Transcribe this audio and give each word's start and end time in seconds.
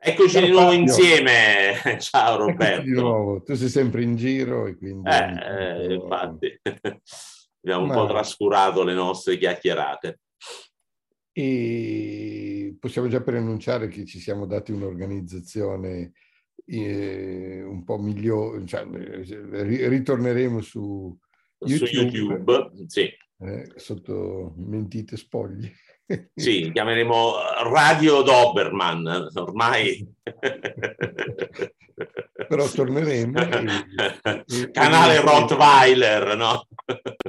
Eccoci 0.00 0.40
di 0.40 0.50
nuovo 0.50 0.72
insieme. 0.72 1.98
Ciao 1.98 2.36
Roberto. 2.36 2.82
Di 2.82 2.92
nuovo. 2.92 3.42
Tu 3.42 3.54
sei 3.54 3.68
sempre 3.68 4.02
in 4.02 4.16
giro 4.16 4.66
e 4.66 4.76
quindi... 4.76 5.08
Eh, 5.08 5.90
eh, 5.90 5.94
infatti, 5.94 6.60
abbiamo 7.62 7.86
Ma... 7.86 7.94
un 7.94 8.00
po' 8.00 8.06
trascurato 8.06 8.84
le 8.84 8.94
nostre 8.94 9.36
chiacchierate. 9.36 10.20
E 11.32 12.76
possiamo 12.78 13.08
già 13.08 13.20
preannunciare 13.20 13.88
che 13.88 14.04
ci 14.04 14.18
siamo 14.18 14.46
dati 14.46 14.72
un'organizzazione 14.72 16.12
eh, 16.64 17.62
un 17.62 17.84
po' 17.84 17.98
migliore, 17.98 18.66
cioè, 18.66 18.84
ritorneremo 18.84 20.60
su 20.60 21.16
YouTube, 21.60 21.90
su 21.90 21.94
YouTube 21.96 22.70
sì. 22.86 23.08
eh, 23.40 23.72
sotto 23.76 24.54
mentite 24.56 25.16
spoglie. 25.16 25.72
Sì, 26.34 26.70
chiameremo 26.72 27.34
Radio 27.70 28.22
Doberman, 28.22 29.28
ormai. 29.34 30.10
Però 32.48 32.66
torneremo. 32.66 33.32
Canale 34.72 35.20
Rottweiler, 35.20 36.34
no? 36.34 36.66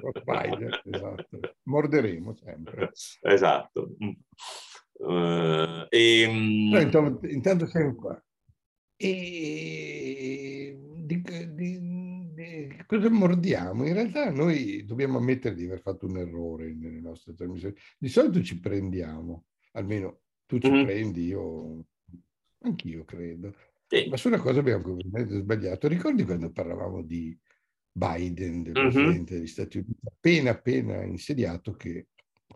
Rottweiler, 0.01 0.81
esatto. 0.85 1.39
Morderemo 1.63 2.33
sempre. 2.35 2.91
Esatto. 3.21 3.95
Uh, 4.93 5.85
e, 5.89 6.69
Però 6.71 6.81
intanto, 6.81 7.27
intanto 7.27 7.67
siamo 7.67 7.95
qua. 7.95 8.23
E 8.95 10.77
di, 11.09 11.21
di, 11.53 11.79
cosa 12.89 13.07
mordiamo? 13.11 13.85
In 13.85 13.93
realtà 13.93 14.31
noi 14.31 14.83
dobbiamo 14.83 15.19
ammettere 15.19 15.53
di 15.53 15.65
aver 15.65 15.79
fatto 15.79 16.07
un 16.07 16.17
errore 16.17 16.73
nelle 16.73 16.99
nostre 16.99 17.35
trasmissioni. 17.35 17.75
Di 17.99 18.09
solito 18.09 18.41
ci 18.41 18.59
prendiamo, 18.59 19.45
almeno 19.73 20.21
tu 20.47 20.57
ci 20.57 20.71
mm-hmm. 20.71 20.83
prendi, 20.85 21.25
io 21.25 21.85
anch'io 22.61 23.05
credo. 23.05 23.53
Sì. 23.85 24.07
Ma 24.09 24.17
su 24.17 24.29
una 24.29 24.39
cosa 24.39 24.61
abbiamo 24.61 24.81
completamente 24.81 25.37
sbagliato. 25.37 25.87
Ricordi 25.87 26.23
quando 26.23 26.51
parlavamo 26.51 27.03
di 27.03 27.37
Biden, 27.91 28.63
del 28.63 28.73
mm-hmm. 28.73 28.89
presidente 28.89 29.35
degli 29.35 29.47
Stati 29.47 29.77
Uniti, 29.77 29.99
appena 30.05 30.49
appena 30.49 31.03
insediato, 31.03 31.73
che 31.73 32.07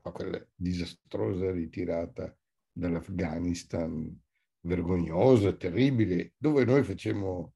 fa 0.01 0.09
quella 0.09 0.43
disastrosa 0.55 1.51
ritirata 1.51 2.35
dall'Afghanistan 2.71 4.19
vergognosa, 4.61 5.53
terribile, 5.53 6.33
dove 6.37 6.65
noi 6.65 6.81
facciamo 6.81 7.53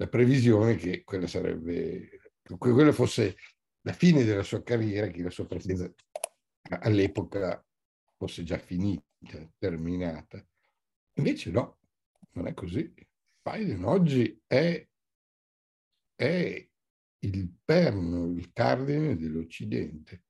la 0.00 0.06
previsione 0.06 0.76
che 0.76 1.02
quella 1.02 1.26
sarebbe, 1.26 2.17
quella 2.56 2.92
fosse 2.92 3.36
la 3.82 3.92
fine 3.92 4.24
della 4.24 4.42
sua 4.42 4.62
carriera, 4.62 5.08
che 5.08 5.22
la 5.22 5.30
sua 5.30 5.46
presenza 5.46 5.92
all'epoca 6.80 7.64
fosse 8.16 8.44
già 8.44 8.58
finita, 8.58 9.04
terminata. 9.58 10.44
Invece 11.14 11.50
no, 11.50 11.78
non 12.32 12.46
è 12.46 12.54
così. 12.54 12.92
Biden 13.42 13.84
oggi 13.84 14.40
è, 14.46 14.86
è 16.14 16.68
il 17.20 17.54
perno, 17.64 18.32
il 18.32 18.52
cardine 18.52 19.16
dell'Occidente. 19.16 20.24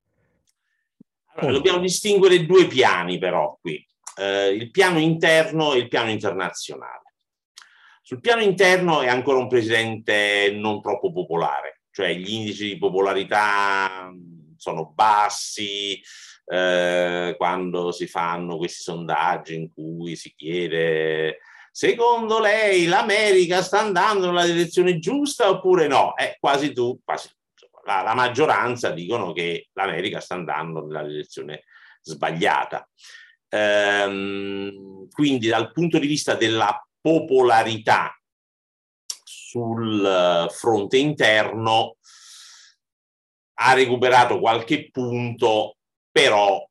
Allora, 1.34 1.53
dobbiamo 1.53 1.80
distinguere 1.80 2.47
due 2.47 2.66
piani 2.66 3.19
però 3.19 3.56
qui 3.60 3.86
eh, 4.19 4.50
il 4.50 4.70
piano 4.70 4.98
interno 4.98 5.72
e 5.72 5.78
il 5.78 5.88
piano 5.88 6.10
internazionale. 6.10 7.14
Sul 8.03 8.20
piano 8.20 8.42
interno 8.42 9.00
è 9.03 9.08
ancora 9.08 9.38
un 9.38 9.48
presidente 9.48 10.50
non 10.53 10.80
troppo 10.80 11.12
popolare, 11.12 11.78
cioè 11.98 12.14
gli 12.14 12.32
indici 12.32 12.68
di 12.68 12.78
popolarità 12.78 14.08
sono 14.56 14.92
bassi, 14.94 16.00
eh, 16.44 17.34
quando 17.36 17.91
si 17.91 18.06
fanno 18.06 18.56
questi 18.56 18.84
sondaggi 18.84 19.56
in 19.56 19.72
cui 19.72 20.14
si 20.14 20.32
chiede 20.36 21.41
secondo 21.72 22.38
lei 22.38 22.86
l'America 22.86 23.62
sta 23.62 23.80
andando 23.80 24.26
nella 24.26 24.46
direzione 24.46 25.00
giusta 25.00 25.50
oppure 25.50 25.88
no? 25.88 26.16
Eh, 26.16 26.36
quasi 26.38 26.72
tu, 26.72 27.00
quasi, 27.04 27.31
la, 27.84 28.03
la 28.03 28.14
maggioranza 28.14 28.91
dicono 28.91 29.32
che 29.32 29.70
l'America 29.72 30.20
sta 30.20 30.34
andando 30.34 30.87
nella 30.87 31.03
direzione 31.03 31.64
sbagliata. 32.00 32.88
Ehm, 33.48 35.08
quindi 35.10 35.48
dal 35.48 35.72
punto 35.72 35.98
di 35.98 36.06
vista 36.06 36.34
della 36.34 36.81
popolarità 37.00 38.18
sul 39.48 40.47
fronte 40.50 40.98
interno 40.98 41.97
ha 43.60 43.72
recuperato 43.72 44.41
qualche 44.41 44.91
punto, 44.91 45.78
però 46.12 46.62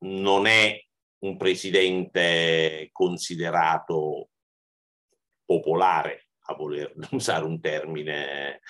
non 0.00 0.46
è 0.46 0.82
un 1.20 1.36
presidente 1.36 2.88
considerato 2.90 4.30
popolare, 5.44 6.26
a 6.46 6.54
voler 6.54 6.92
usare 7.12 7.44
un 7.44 7.60
termine 7.60 8.60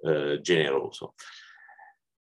eh, 0.00 0.40
generoso. 0.40 1.12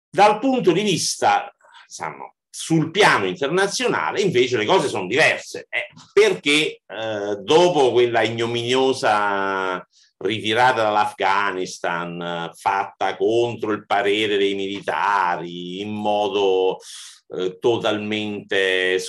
Dal 0.09 0.37
punto 0.37 0.73
di 0.73 0.81
vista, 0.81 1.55
insomma, 1.85 2.29
sul 2.49 2.91
piano 2.91 3.25
internazionale 3.25 4.19
invece 4.19 4.57
le 4.57 4.65
cose 4.65 4.89
sono 4.89 5.07
diverse, 5.07 5.67
eh, 5.69 5.87
perché 6.11 6.81
eh, 6.85 7.37
dopo 7.41 7.93
quella 7.93 8.21
ignominiosa 8.21 9.87
ritirata 10.21 10.83
dall'Afghanistan 10.83 12.51
fatta 12.53 13.15
contro 13.17 13.71
il 13.71 13.85
parere 13.85 14.37
dei 14.37 14.53
militari 14.53 15.81
in 15.81 15.91
modo 15.93 16.77
eh, 17.29 17.57
totalmente 17.59 18.99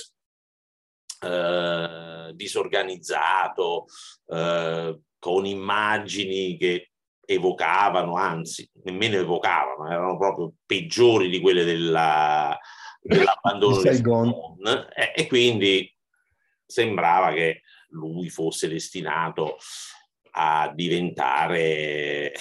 eh, 1.19 2.31
disorganizzato, 2.33 3.85
eh, 4.27 4.99
con 5.19 5.45
immagini 5.45 6.57
che 6.57 6.89
evocavano, 7.25 8.15
anzi 8.15 8.69
nemmeno 8.83 9.15
evocavano, 9.15 9.89
erano 9.89 10.17
proprio 10.17 10.53
peggiori 10.65 11.29
di 11.29 11.39
quelle 11.39 11.63
della 11.63 12.57
dell'abbandono 13.03 13.77
di 13.77 13.81
Saigon. 13.81 14.33
E, 14.95 15.13
e 15.15 15.27
quindi 15.27 15.93
sembrava 16.65 17.33
che 17.33 17.61
lui 17.89 18.29
fosse 18.29 18.67
destinato 18.67 19.57
a 20.35 20.71
diventare 20.73 22.31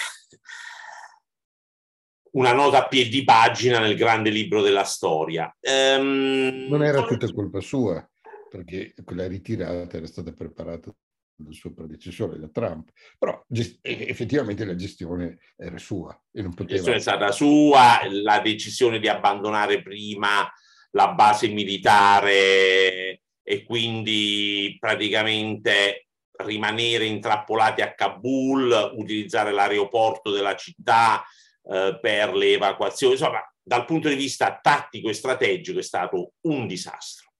una 2.32 2.52
nota 2.52 2.84
a 2.84 2.88
piedi 2.88 3.24
pagina 3.24 3.78
nel 3.78 3.96
grande 3.96 4.30
libro 4.30 4.62
della 4.62 4.84
storia. 4.84 5.54
Um, 5.60 6.66
non 6.68 6.82
era 6.82 7.04
tutta 7.04 7.30
colpa 7.32 7.60
sua, 7.60 8.06
perché 8.48 8.94
quella 9.04 9.26
ritirata 9.26 9.96
era 9.96 10.06
stata 10.06 10.32
preparata 10.32 10.94
dal 11.34 11.52
suo 11.54 11.72
predecessore, 11.72 12.38
da 12.38 12.48
Trump, 12.48 12.90
però 13.18 13.42
gest- 13.48 13.80
effettivamente 13.82 14.64
la 14.64 14.76
gestione 14.76 15.38
era 15.56 15.78
sua 15.78 16.18
e 16.30 16.42
non 16.42 16.54
poteva... 16.54 16.70
La 16.70 16.76
gestione 16.76 16.98
è 16.98 17.00
stata 17.00 17.32
sua, 17.32 18.00
la 18.08 18.40
decisione 18.40 18.98
di 19.00 19.08
abbandonare 19.08 19.82
prima 19.82 20.50
la 20.92 21.12
base 21.12 21.48
militare 21.48 23.22
e 23.42 23.64
quindi 23.64 24.76
praticamente 24.78 26.08
rimanere 26.44 27.06
intrappolati 27.06 27.80
a 27.80 27.94
Kabul, 27.94 28.92
utilizzare 28.96 29.52
l'aeroporto 29.52 30.30
della 30.30 30.56
città 30.56 31.24
eh, 31.64 31.98
per 32.00 32.34
le 32.34 32.52
evacuazioni, 32.52 33.14
insomma 33.14 33.40
dal 33.64 33.84
punto 33.84 34.08
di 34.08 34.16
vista 34.16 34.58
tattico 34.60 35.08
e 35.08 35.12
strategico 35.14 35.78
è 35.78 35.82
stato 35.82 36.32
un 36.42 36.66
disastro. 36.66 37.30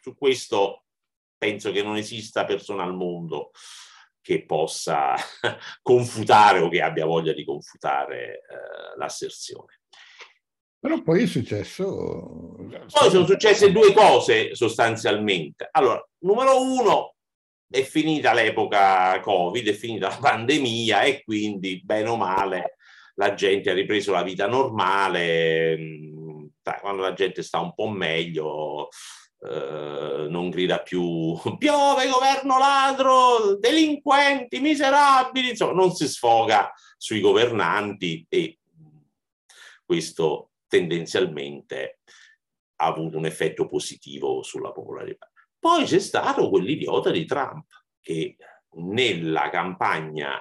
Su 0.00 0.16
questo 0.16 0.84
penso 1.36 1.70
che 1.70 1.82
non 1.82 1.96
esista 1.96 2.44
persona 2.44 2.82
al 2.82 2.94
mondo 2.94 3.50
che 4.22 4.44
possa 4.44 5.14
confutare 5.82 6.60
o 6.60 6.68
che 6.68 6.82
abbia 6.82 7.04
voglia 7.04 7.32
di 7.32 7.44
confutare 7.44 8.38
eh, 8.38 8.96
l'asserzione. 8.96 9.80
Però 10.78 11.02
poi 11.02 11.22
è 11.22 11.26
successo... 11.26 12.54
Poi 12.56 13.10
sono 13.10 13.26
successe 13.26 13.72
due 13.72 13.92
cose 13.92 14.54
sostanzialmente. 14.54 15.68
Allora, 15.72 16.04
numero 16.18 16.62
uno, 16.62 17.15
è 17.68 17.82
finita 17.82 18.32
l'epoca 18.32 19.18
Covid, 19.20 19.68
è 19.68 19.72
finita 19.72 20.08
la 20.08 20.18
pandemia 20.20 21.02
e 21.02 21.22
quindi, 21.24 21.80
bene 21.84 22.08
o 22.08 22.16
male, 22.16 22.76
la 23.14 23.34
gente 23.34 23.70
ha 23.70 23.74
ripreso 23.74 24.12
la 24.12 24.22
vita 24.22 24.46
normale. 24.46 25.76
Mm, 25.76 26.46
quando 26.80 27.02
la 27.02 27.12
gente 27.12 27.42
sta 27.42 27.60
un 27.60 27.74
po' 27.74 27.88
meglio, 27.88 28.88
eh, 29.40 30.26
non 30.28 30.50
grida 30.50 30.80
più 30.80 31.34
piove 31.58 32.08
governo 32.08 32.58
ladro, 32.58 33.56
delinquenti, 33.56 34.60
miserabili, 34.60 35.50
insomma 35.50 35.72
non 35.72 35.92
si 35.92 36.08
sfoga 36.08 36.72
sui 36.96 37.20
governanti 37.20 38.26
e 38.28 38.58
questo 39.84 40.50
tendenzialmente 40.66 42.00
ha 42.76 42.86
avuto 42.86 43.18
un 43.18 43.26
effetto 43.26 43.68
positivo 43.68 44.42
sulla 44.42 44.72
popolarità. 44.72 45.30
Poi 45.66 45.84
c'è 45.84 45.98
stato 45.98 46.48
quell'idiota 46.48 47.10
di 47.10 47.24
Trump 47.24 47.66
che 48.00 48.36
nella 48.76 49.50
campagna 49.50 50.40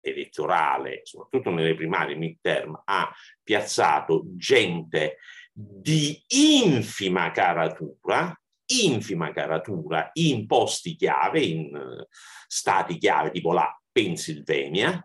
elettorale, 0.00 1.00
soprattutto 1.02 1.50
nelle 1.50 1.74
primarie 1.74 2.14
midterm, 2.14 2.80
ha 2.84 3.12
piazzato 3.42 4.22
gente 4.36 5.16
di 5.52 6.22
infima 6.28 7.32
caratura 7.32 8.32
infima 8.66 9.32
caratura 9.32 10.08
in 10.12 10.46
posti 10.46 10.94
chiave, 10.94 11.40
in 11.40 11.74
uh, 11.74 12.06
stati 12.46 12.96
chiave 12.96 13.32
tipo 13.32 13.52
la 13.52 13.68
Pennsylvania, 13.90 15.04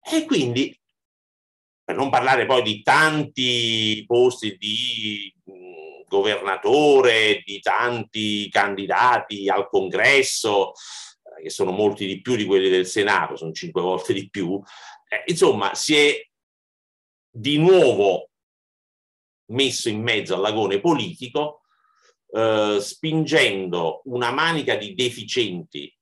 e 0.00 0.24
quindi 0.26 0.80
per 1.82 1.96
non 1.96 2.08
parlare 2.08 2.46
poi 2.46 2.62
di 2.62 2.82
tanti 2.82 4.04
posti 4.06 4.56
di 4.56 5.34
governatore, 6.12 7.42
di 7.42 7.58
tanti 7.60 8.48
candidati 8.50 9.48
al 9.48 9.68
congresso, 9.68 10.72
eh, 10.72 11.44
che 11.44 11.50
sono 11.50 11.70
molti 11.70 12.06
di 12.06 12.20
più 12.20 12.36
di 12.36 12.44
quelli 12.44 12.68
del 12.68 12.86
Senato, 12.86 13.36
sono 13.36 13.52
cinque 13.52 13.80
volte 13.80 14.12
di 14.12 14.28
più, 14.28 14.60
eh, 15.08 15.22
insomma 15.26 15.74
si 15.74 15.96
è 15.96 16.28
di 17.34 17.56
nuovo 17.56 18.28
messo 19.52 19.88
in 19.88 20.02
mezzo 20.02 20.34
al 20.34 20.42
lagone 20.42 20.80
politico, 20.80 21.62
eh, 22.30 22.76
spingendo 22.78 24.02
una 24.04 24.30
manica 24.30 24.76
di 24.76 24.94
deficienti 24.94 25.94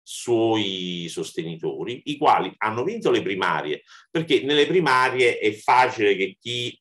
suoi 0.00 1.06
sostenitori, 1.08 2.02
i 2.04 2.16
quali 2.16 2.54
hanno 2.58 2.84
vinto 2.84 3.10
le 3.10 3.22
primarie, 3.22 3.82
perché 4.08 4.42
nelle 4.42 4.66
primarie 4.66 5.38
è 5.38 5.52
facile 5.52 6.14
che 6.14 6.36
chi 6.40 6.80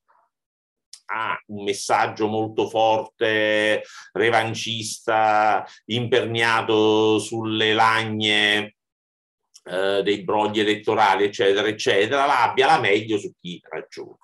ha 1.06 1.40
un 1.48 1.64
messaggio 1.64 2.28
molto 2.28 2.70
forte, 2.70 3.84
revancista, 4.12 5.66
imperniato 5.86 7.20
sulle 7.20 7.74
lagne 7.74 8.76
eh, 9.64 10.02
dei 10.04 10.24
brogli 10.24 10.60
elettorali, 10.60 11.26
eccetera, 11.26 11.68
eccetera, 11.68 12.26
la 12.26 12.44
abbia 12.44 12.68
la 12.68 12.80
meglio 12.80 13.18
su 13.18 13.32
chi 13.40 13.60
ragiona. 13.70 14.18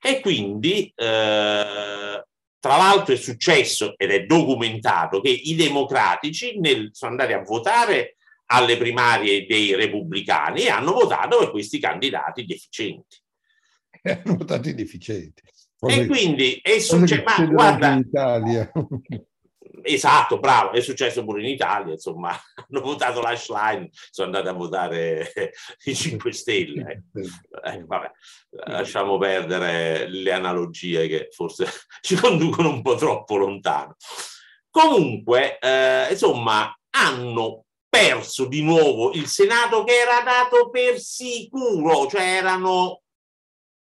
E 0.00 0.20
quindi, 0.20 0.92
eh, 0.94 2.24
tra 2.58 2.76
l'altro, 2.76 3.14
è 3.14 3.16
successo 3.16 3.94
ed 3.96 4.10
è 4.10 4.24
documentato 4.24 5.20
che 5.20 5.30
i 5.30 5.54
democratici 5.54 6.58
nel, 6.58 6.90
sono 6.92 7.12
andati 7.12 7.32
a 7.32 7.42
votare 7.42 8.16
alle 8.46 8.76
primarie 8.76 9.46
dei 9.46 9.74
repubblicani 9.74 10.62
e 10.62 10.68
hanno 10.68 10.92
votato 10.92 11.38
per 11.38 11.50
questi 11.50 11.78
candidati 11.78 12.44
deficienti. 12.44 13.16
Hanno 14.02 14.36
votato 14.36 14.72
deficienti. 14.72 15.42
E 15.88 16.06
quindi 16.06 16.58
è 16.62 16.78
successo, 16.78 17.22
ma 17.24 17.46
guarda, 17.46 17.92
in 17.92 17.98
Italia. 17.98 18.72
Esatto, 19.84 20.38
bravo, 20.38 20.70
è 20.70 20.80
successo 20.80 21.24
pure 21.24 21.40
in 21.40 21.48
Italia, 21.48 21.94
insomma, 21.94 22.30
hanno 22.54 22.80
votato 22.80 23.20
la 23.20 23.34
Schlein, 23.34 23.88
sono 23.90 24.28
andati 24.28 24.48
a 24.48 24.52
votare 24.52 25.32
i 25.84 25.94
5 25.94 26.32
Stelle. 26.32 27.04
Eh, 27.12 27.84
vabbè, 27.84 28.10
lasciamo 28.66 29.18
perdere 29.18 30.08
le 30.08 30.32
analogie 30.32 31.08
che 31.08 31.28
forse 31.32 31.66
ci 32.00 32.14
conducono 32.14 32.68
un 32.68 32.80
po' 32.80 32.94
troppo 32.94 33.36
lontano. 33.36 33.96
Comunque, 34.70 35.58
eh, 35.58 36.08
insomma, 36.10 36.72
hanno 36.90 37.64
perso 37.88 38.46
di 38.46 38.62
nuovo 38.62 39.12
il 39.12 39.26
Senato 39.26 39.84
che 39.84 39.94
era 39.94 40.22
dato 40.22 40.70
per 40.70 40.98
sicuro, 40.98 42.06
cioè 42.06 42.22
erano 42.22 43.01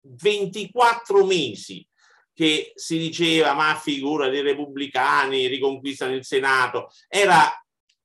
24 0.03 1.25
mesi 1.25 1.85
che 2.33 2.73
si 2.75 2.97
diceva 2.97 3.53
ma 3.53 3.75
figura 3.75 4.27
dei 4.29 4.41
repubblicani 4.41 5.47
riconquistano 5.47 6.15
il 6.15 6.25
Senato, 6.25 6.89
era 7.07 7.51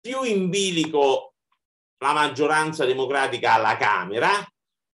più 0.01 0.23
in 0.23 0.49
bilico 0.49 1.35
la 1.99 2.13
maggioranza 2.13 2.85
democratica 2.85 3.55
alla 3.55 3.77
Camera 3.77 4.47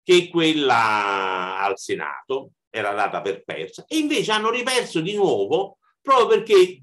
che 0.02 0.28
quella 0.28 1.58
al 1.60 1.78
Senato, 1.78 2.52
era 2.70 2.92
data 2.92 3.20
per 3.20 3.44
persa, 3.44 3.84
e 3.86 3.98
invece 3.98 4.32
hanno 4.32 4.50
riperso 4.50 5.00
di 5.00 5.14
nuovo 5.14 5.78
proprio 6.00 6.26
perché 6.26 6.80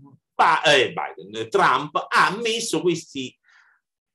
eh, 0.66 0.94
Biden, 0.94 1.50
Trump 1.50 2.06
ha 2.08 2.36
messo 2.40 2.82
questi 2.82 3.36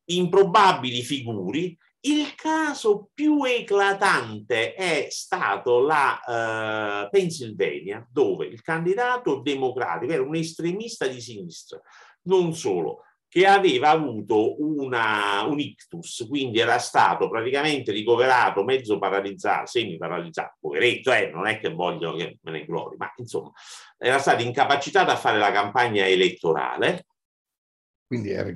improbabili 0.05 1.03
figuri 1.03 1.77
il 2.05 2.35
caso 2.35 3.11
più 3.15 3.45
eclatante 3.45 4.75
è 4.75 5.07
stato 5.11 5.81
la 5.81 6.21
uh, 7.05 7.11
Pennsylvania, 7.11 8.07
dove 8.11 8.47
il 8.47 8.61
candidato 8.63 9.41
democratico 9.41 10.13
era 10.13 10.23
un 10.23 10.35
estremista 10.35 11.07
di 11.07 11.21
sinistra, 11.21 11.81
non 12.23 12.55
solo, 12.55 13.05
che 13.29 13.47
aveva 13.47 13.91
avuto 13.91 14.61
una, 14.61 15.45
un 15.45 15.59
ictus, 15.59 16.27
quindi 16.29 16.59
era 16.59 16.79
stato 16.79 17.31
praticamente 17.31 17.93
ricoverato, 17.93 18.65
mezzo 18.65 18.99
paralizzato, 18.99 19.67
semi 19.67 19.97
paralizzato, 19.97 20.57
poveretto, 20.61 21.13
eh, 21.13 21.31
non 21.31 21.47
è 21.47 21.59
che 21.59 21.71
voglio 21.71 22.15
che 22.15 22.39
me 22.43 22.51
ne 22.51 22.65
glori, 22.67 22.97
ma 22.99 23.11
insomma, 23.17 23.51
era 23.97 24.19
stato 24.19 24.43
incapacitato 24.43 25.11
a 25.11 25.17
fare 25.17 25.39
la 25.39 25.53
campagna 25.53 26.07
elettorale. 26.07 27.07
Quindi 28.07 28.31
era 28.31 28.51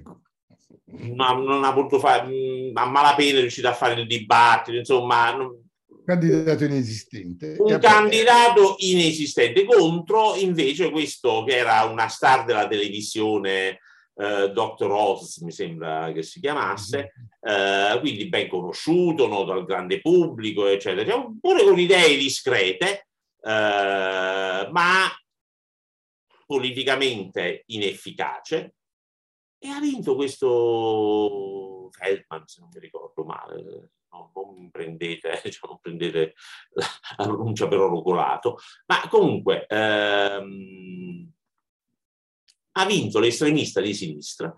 non, 0.86 1.42
non 1.42 1.64
ha 1.64 1.72
potuto 1.72 1.98
fare, 1.98 2.26
mm, 2.26 2.76
a 2.76 2.86
malapena 2.86 3.38
è 3.38 3.40
riuscito 3.40 3.68
a 3.68 3.74
fare 3.74 4.00
il 4.00 4.06
dibattito, 4.06 4.76
insomma... 4.76 5.32
Non... 5.34 5.64
Candidato 6.04 6.64
inesistente. 6.64 7.56
Un 7.58 7.78
candidato 7.80 8.76
inesistente 8.78 9.64
contro 9.64 10.36
invece 10.36 10.90
questo 10.90 11.42
che 11.44 11.56
era 11.56 11.82
una 11.84 12.06
star 12.06 12.44
della 12.44 12.68
televisione, 12.68 13.80
eh, 14.18 14.50
Dr. 14.50 14.90
Oz 14.90 15.38
mi 15.38 15.50
sembra 15.50 16.12
che 16.12 16.22
si 16.22 16.38
chiamasse, 16.40 17.12
mm-hmm. 17.18 17.94
eh, 17.94 18.00
quindi 18.00 18.28
ben 18.28 18.48
conosciuto, 18.48 19.26
noto 19.26 19.52
al 19.52 19.64
grande 19.64 20.00
pubblico, 20.00 20.66
eccetera, 20.66 21.10
cioè, 21.10 21.26
pure 21.40 21.64
con 21.64 21.78
idee 21.78 22.16
discrete, 22.16 23.08
eh, 23.42 24.68
ma 24.70 25.10
politicamente 26.46 27.64
inefficace, 27.66 28.75
e 29.58 29.68
ha 29.68 29.80
vinto 29.80 30.14
questo 30.14 31.88
Feldman, 31.90 32.46
se 32.46 32.60
non 32.60 32.68
mi 32.72 32.80
ricordo 32.80 33.24
male, 33.24 33.90
no, 34.10 34.30
non, 34.34 34.70
prendete, 34.70 35.40
diciamo, 35.44 35.72
non 35.72 35.80
prendete 35.80 36.34
la, 36.70 36.86
la 37.16 37.24
pronuncia 37.24 37.68
per 37.68 37.78
oro 37.78 38.02
colato, 38.02 38.58
ma 38.86 39.08
comunque 39.08 39.66
ehm, 39.66 41.32
ha 42.72 42.86
vinto 42.86 43.18
l'estremista 43.18 43.80
di 43.80 43.94
sinistra. 43.94 44.54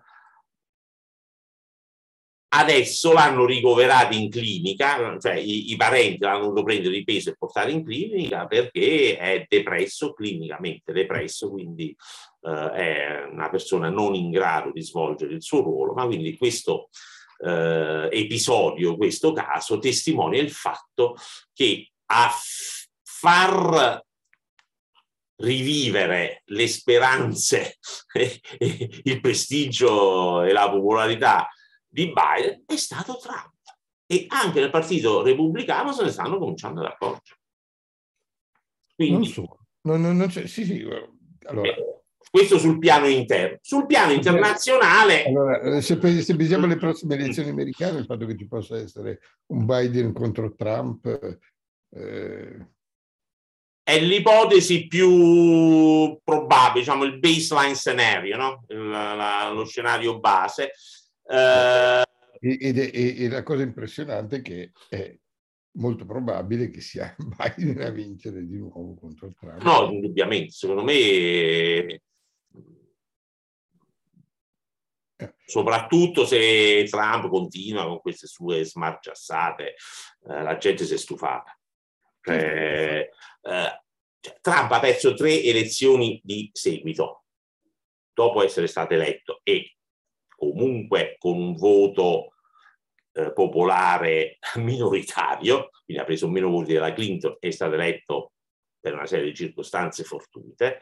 Adesso 2.50 3.12
l'hanno 3.12 3.44
ricoverato 3.44 4.16
in 4.16 4.30
clinica, 4.30 5.18
cioè 5.20 5.34
i, 5.34 5.70
i 5.70 5.76
parenti 5.76 6.20
l'hanno 6.20 6.44
dovuto 6.44 6.62
prendere 6.62 6.94
di 6.94 7.04
peso 7.04 7.28
e 7.28 7.36
portare 7.36 7.72
in 7.72 7.84
clinica 7.84 8.46
perché 8.46 9.18
è 9.18 9.44
depresso, 9.46 10.14
clinicamente 10.14 10.92
depresso, 10.92 11.50
quindi 11.50 11.94
eh, 12.40 12.70
è 12.70 13.29
una 13.31 13.49
persona 13.50 13.88
non 13.88 14.14
in 14.14 14.31
grado 14.31 14.70
di 14.73 14.82
svolgere 14.82 15.35
il 15.35 15.43
suo 15.43 15.62
ruolo, 15.62 15.92
ma 15.92 16.07
quindi 16.07 16.37
questo 16.37 16.88
eh, 17.38 18.09
episodio, 18.11 18.97
questo 18.97 19.33
caso, 19.33 19.78
testimonia 19.78 20.40
il 20.40 20.50
fatto 20.50 21.16
che 21.52 21.90
a 22.07 22.30
far 23.02 24.04
rivivere 25.40 26.42
le 26.47 26.68
speranze, 26.68 27.78
il 28.59 29.21
prestigio 29.21 30.42
e 30.42 30.52
la 30.52 30.71
popolarità 30.71 31.49
di 31.87 32.12
Biden 32.12 32.64
è 32.66 32.76
stato 32.76 33.16
Trump. 33.16 33.52
E 34.11 34.25
anche 34.28 34.61
nel 34.61 34.71
partito 34.71 35.23
repubblicano 35.23 35.92
se 35.92 36.02
ne 36.02 36.11
stanno 36.11 36.38
cominciando 36.38 36.80
ad 36.80 36.87
accorgere. 36.87 37.40
Quindi, 38.95 39.14
non 39.14 39.25
so, 39.26 39.59
non, 39.83 40.00
non, 40.00 40.16
non 40.16 40.30
sì, 40.30 40.47
sì, 40.47 40.88
allora, 41.45 41.68
eh, 41.68 41.98
questo 42.30 42.58
sul 42.58 42.78
piano 42.78 43.06
interno. 43.06 43.58
Sul 43.61 43.87
piano 43.87 44.12
internazionale... 44.12 45.25
Allora, 45.25 45.80
se, 45.80 45.97
pensiamo 45.99 46.64
alle 46.64 46.76
prossime 46.76 47.14
elezioni 47.14 47.50
americane, 47.50 48.00
il 48.00 48.04
fatto 48.04 48.26
che 48.26 48.37
ci 48.37 48.47
possa 48.47 48.78
essere 48.78 49.20
un 49.47 49.64
Biden 49.64 50.12
contro 50.12 50.54
Trump... 50.54 51.06
Eh... 51.90 52.66
È 53.88 53.99
l'ipotesi 53.99 54.87
più 54.87 56.20
probabile, 56.23 56.80
diciamo 56.80 57.04
il 57.04 57.18
baseline 57.18 57.75
scenario, 57.75 58.37
no? 58.37 58.64
il, 58.68 58.87
la, 58.87 59.50
lo 59.50 59.64
scenario 59.64 60.20
base. 60.20 60.73
Eh... 61.25 62.02
Ed 62.40 62.78
è, 62.78 62.90
e, 62.92 63.25
e 63.25 63.28
la 63.28 63.42
cosa 63.42 63.62
impressionante 63.62 64.37
è 64.37 64.42
che 64.42 64.73
è 64.88 65.16
molto 65.78 66.04
probabile 66.04 66.70
che 66.70 66.80
sia 66.80 67.14
Biden 67.18 67.80
a 67.80 67.90
vincere 67.90 68.47
di 68.47 68.58
nuovo 68.58 68.94
contro 68.94 69.32
Trump. 69.38 69.62
No, 69.62 69.90
indubbiamente, 69.90 70.50
secondo 70.50 70.85
me 70.85 72.02
soprattutto 75.44 76.25
se 76.25 76.87
Trump 76.88 77.28
continua 77.28 77.87
con 77.87 78.00
queste 78.00 78.26
sue 78.26 78.64
smarciassate, 78.64 79.75
eh, 80.28 80.42
la 80.42 80.56
gente 80.56 80.84
si 80.84 80.94
è 80.94 80.98
stufata. 80.98 81.58
Eh, 82.22 83.10
eh, 83.42 83.82
Trump 84.40 84.70
ha 84.70 84.80
perso 84.80 85.14
tre 85.14 85.42
elezioni 85.42 86.20
di 86.22 86.50
seguito 86.52 87.25
dopo 88.12 88.42
essere 88.42 88.66
stato 88.66 88.94
eletto 88.94 89.40
e 89.42 89.76
comunque 90.28 91.16
con 91.18 91.38
un 91.40 91.54
voto 91.54 92.34
eh, 93.12 93.32
popolare 93.32 94.38
minoritario, 94.56 95.70
quindi 95.84 96.02
ha 96.02 96.06
preso 96.06 96.28
meno 96.28 96.50
voti 96.50 96.72
della 96.72 96.92
Clinton 96.92 97.37
e 97.40 97.48
è 97.48 97.50
stato 97.50 97.75
eletto 97.75 98.32
per 98.80 98.94
una 98.94 99.06
serie 99.06 99.26
di 99.26 99.34
circostanze 99.34 100.04
fortuite 100.04 100.76
eh, 100.76 100.80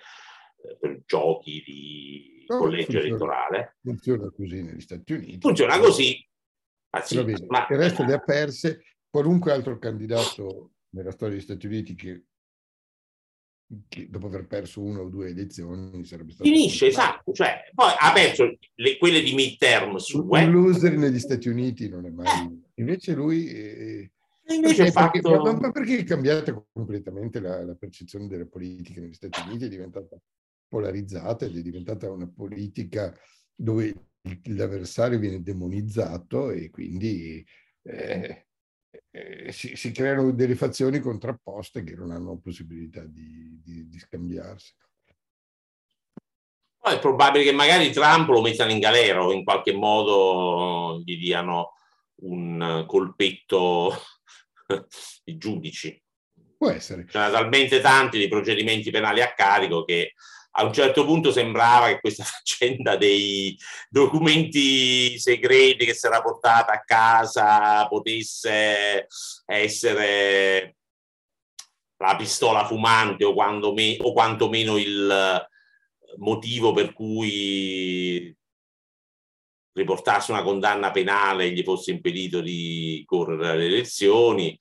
per 0.78 1.02
giochi 1.06 1.62
di 1.64 2.44
no, 2.48 2.58
collegio 2.58 2.84
funziona, 2.84 3.06
elettorale. 3.06 3.76
Funziona 3.82 4.30
così 4.30 4.62
negli 4.62 4.80
Stati 4.80 5.12
Uniti. 5.12 5.38
Funziona 5.40 5.78
così. 5.78 6.28
Ah, 6.90 7.02
sì, 7.02 7.16
ma... 7.48 7.66
Il 7.68 7.76
resto 7.76 8.04
le 8.04 8.14
ha 8.14 8.20
perse. 8.20 8.82
Qualunque 9.08 9.52
altro 9.52 9.78
candidato 9.78 10.72
nella 10.90 11.10
storia 11.10 11.34
degli 11.34 11.44
Stati 11.44 11.66
Uniti 11.66 11.94
che 11.94 12.24
che 13.88 14.08
dopo 14.08 14.26
aver 14.26 14.46
perso 14.46 14.80
una 14.80 15.00
o 15.00 15.08
due 15.08 15.30
elezioni 15.30 16.04
sarebbe 16.04 16.32
stato 16.32 16.48
finisce 16.48 16.86
esatto 16.86 17.32
cioè 17.32 17.68
poi 17.74 17.90
ha 17.98 18.12
perso 18.12 18.56
le, 18.74 18.96
quelle 18.96 19.22
di 19.22 19.34
midterm 19.34 19.96
su 19.96 20.20
web 20.20 20.46
un 20.46 20.66
loser 20.66 20.96
negli 20.96 21.18
Stati 21.18 21.48
Uniti 21.48 21.88
non 21.88 22.06
è 22.06 22.10
mai 22.10 22.46
eh. 22.46 22.58
invece 22.74 23.14
lui 23.14 23.48
eh, 23.48 24.12
invece 24.54 24.92
perché, 24.92 25.20
fatto... 25.20 25.42
perché, 25.42 25.60
ma 25.60 25.72
perché 25.72 25.98
è 25.98 26.04
cambiata 26.04 26.64
completamente 26.72 27.40
la, 27.40 27.64
la, 27.64 27.74
percezione 27.74 28.28
delle 28.28 28.46
politiche 28.46 29.00
negli 29.00 29.14
Stati 29.14 29.40
Uniti 29.48 29.64
è 29.64 29.68
diventata 29.68 30.16
polarizzata 30.68 31.44
ed 31.44 31.56
è 31.56 31.62
diventata 31.62 32.10
una 32.10 32.28
politica 32.28 33.14
dove 33.54 34.10
l'avversario 34.44 35.18
viene 35.18 35.42
demonizzato 35.42 36.50
e 36.50 36.70
quindi 36.70 37.44
eh, 37.82 38.46
eh, 39.10 39.52
si, 39.52 39.76
si, 39.76 39.92
creano 39.92 40.32
delle 40.32 40.56
fazioni 40.56 40.98
contrapposte 41.00 41.82
che 41.84 41.94
non 41.94 42.10
hanno 42.10 42.38
possibilità 42.38 43.04
di, 43.04 43.60
di, 43.62 43.88
di 43.88 43.98
scambiarsi. 43.98 44.74
È 46.80 46.98
probabile 47.00 47.44
che 47.44 47.52
magari 47.52 47.90
Trump 47.90 48.28
lo 48.28 48.40
mettano 48.40 48.70
in 48.70 48.78
galera 48.78 49.24
o 49.24 49.32
in 49.32 49.42
qualche 49.42 49.72
modo 49.72 51.02
gli 51.04 51.18
diano 51.18 51.72
un 52.22 52.84
colpetto 52.86 53.92
i 55.24 55.36
giudici. 55.36 56.00
Può 56.56 56.70
essere. 56.70 57.06
Ce 57.08 57.18
ne 57.18 57.30
talmente 57.30 57.80
tanti 57.80 58.18
di 58.18 58.28
procedimenti 58.28 58.90
penali 58.90 59.20
a 59.20 59.34
carico 59.34 59.84
che 59.84 60.14
a 60.58 60.64
un 60.64 60.72
certo 60.72 61.04
punto 61.04 61.30
sembrava 61.30 61.88
che 61.88 62.00
questa 62.00 62.24
faccenda 62.24 62.96
dei 62.96 63.56
documenti 63.88 65.18
segreti 65.18 65.84
che 65.84 65.96
era 66.02 66.22
portata 66.22 66.72
a 66.72 66.82
casa 66.82 67.86
potesse 67.88 69.06
essere 69.44 70.76
la 71.98 72.16
pistola 72.16 72.66
fumante 72.66 73.24
o, 73.24 73.34
me, 73.72 73.96
o 74.00 74.12
quantomeno 74.12 74.76
il 74.76 75.46
motivo 76.18 76.72
per 76.72 76.92
cui 76.92 78.34
riportasse 79.72 80.32
una 80.32 80.42
condanna 80.42 80.90
penale 80.90 81.50
gli 81.50 81.62
fosse 81.62 81.90
impedito 81.90 82.40
di 82.40 83.02
correre 83.06 83.48
alle 83.50 83.66
elezioni 83.66 84.58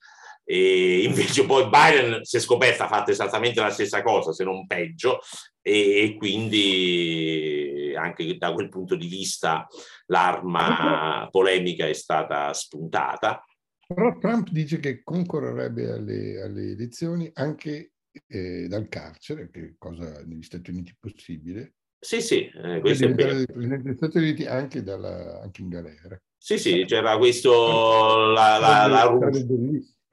e 0.48 1.02
invece 1.02 1.44
poi 1.44 1.68
Biden 1.68 2.22
si 2.22 2.36
è 2.36 2.40
scoperta 2.40 2.84
ha 2.84 2.88
fatto 2.88 3.10
esattamente 3.10 3.60
la 3.60 3.70
stessa 3.70 4.00
cosa, 4.02 4.32
se 4.32 4.44
non 4.44 4.64
peggio, 4.66 5.18
e 5.60 6.14
quindi 6.16 7.92
anche 7.96 8.36
da 8.36 8.52
quel 8.52 8.68
punto 8.68 8.94
di 8.94 9.08
vista 9.08 9.66
l'arma 10.06 11.26
polemica 11.32 11.88
è 11.88 11.92
stata 11.94 12.52
spuntata. 12.52 13.44
Però 13.84 14.16
Trump 14.18 14.50
dice 14.50 14.78
che 14.78 15.02
concorrerebbe 15.02 15.90
alle, 15.90 16.40
alle 16.42 16.70
elezioni 16.70 17.28
anche 17.34 17.94
eh, 18.28 18.68
dal 18.68 18.88
carcere, 18.88 19.50
che 19.50 19.60
è 19.60 19.74
cosa 19.76 20.22
negli 20.24 20.42
Stati 20.42 20.70
Uniti 20.70 20.96
possibile. 20.98 21.74
Sì, 21.98 22.20
sì, 22.20 22.48
eh, 22.48 22.78
questo 22.80 23.06
è 23.06 23.14
vero. 23.14 23.44
Presidente 23.44 23.82
degli 23.82 23.96
Stati 23.96 24.18
Uniti 24.18 24.46
anche, 24.46 24.82
dalla, 24.82 25.40
anche 25.42 25.62
in 25.62 25.68
galera. 25.68 26.16
Sì, 26.36 26.58
sì, 26.58 26.84
c'era 26.86 27.16
questo... 27.18 28.30
La, 28.32 28.58
la, 28.58 28.86
la, 28.86 29.04
la 29.04 29.18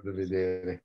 da 0.03 0.12
vedere. 0.12 0.83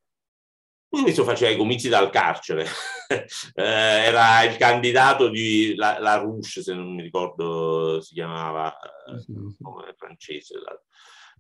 Questo 0.89 1.23
faceva 1.23 1.51
i 1.51 1.57
comizi 1.57 1.91
dal 1.91 2.09
carcere, 2.09 2.65
eh, 3.11 3.63
era 3.63 4.43
il 4.45 4.57
candidato 4.57 5.29
di 5.29 5.75
la, 5.75 5.99
la 5.99 6.17
Rouche, 6.17 6.63
se 6.63 6.73
non 6.73 6.95
mi 6.95 7.03
ricordo 7.03 8.01
si 8.01 8.15
chiamava, 8.15 8.75
eh, 8.75 9.55
come 9.61 9.93
francese, 9.95 10.59
la, 10.59 10.83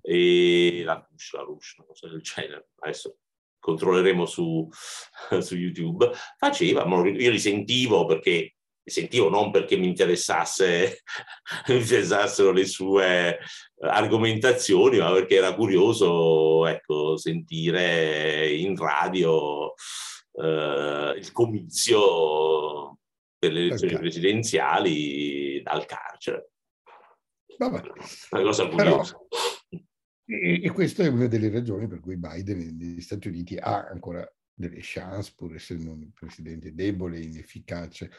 e 0.02 0.82
la 0.84 0.94
Rouche, 0.94 1.36
la 1.36 1.42
Rouche, 1.44 1.74
una 1.78 1.86
cosa 1.86 2.08
del 2.08 2.20
genere. 2.20 2.68
Adesso 2.78 3.16
controlleremo 3.58 4.26
su, 4.26 4.68
su 5.40 5.56
YouTube. 5.56 6.10
Faceva, 6.36 6.84
io 6.84 7.30
li 7.30 7.38
sentivo 7.38 8.04
perché 8.04 8.57
sentivo 8.88 9.28
non 9.28 9.50
perché 9.50 9.76
mi, 9.76 9.86
interessasse, 9.86 11.02
mi 11.68 11.76
interessassero 11.76 12.50
le 12.52 12.66
sue 12.66 13.38
argomentazioni, 13.80 14.98
ma 14.98 15.12
perché 15.12 15.36
era 15.36 15.54
curioso 15.54 16.66
ecco, 16.66 17.16
sentire 17.16 18.50
in 18.52 18.76
radio 18.76 19.74
eh, 20.32 21.14
il 21.16 21.32
comizio 21.32 22.98
per 23.38 23.52
le 23.52 23.60
elezioni 23.66 23.94
okay. 23.94 24.04
presidenziali 24.04 25.62
dal 25.62 25.86
carcere. 25.86 26.50
Vabbè. 27.56 27.82
Una 28.30 28.42
cosa 28.42 28.68
curiosa. 28.68 29.18
Però, 29.68 29.82
e, 30.24 30.60
e 30.62 30.70
questa 30.70 31.04
è 31.04 31.08
una 31.08 31.26
delle 31.26 31.50
ragioni 31.50 31.86
per 31.86 32.00
cui 32.00 32.16
Biden 32.16 32.76
negli 32.76 33.00
Stati 33.00 33.28
Uniti 33.28 33.56
ha 33.56 33.86
ancora 33.86 34.28
delle 34.52 34.80
chance, 34.80 35.32
pur 35.36 35.54
essendo 35.54 35.92
un 35.92 36.10
presidente 36.12 36.74
debole, 36.74 37.20
inefficace, 37.20 38.10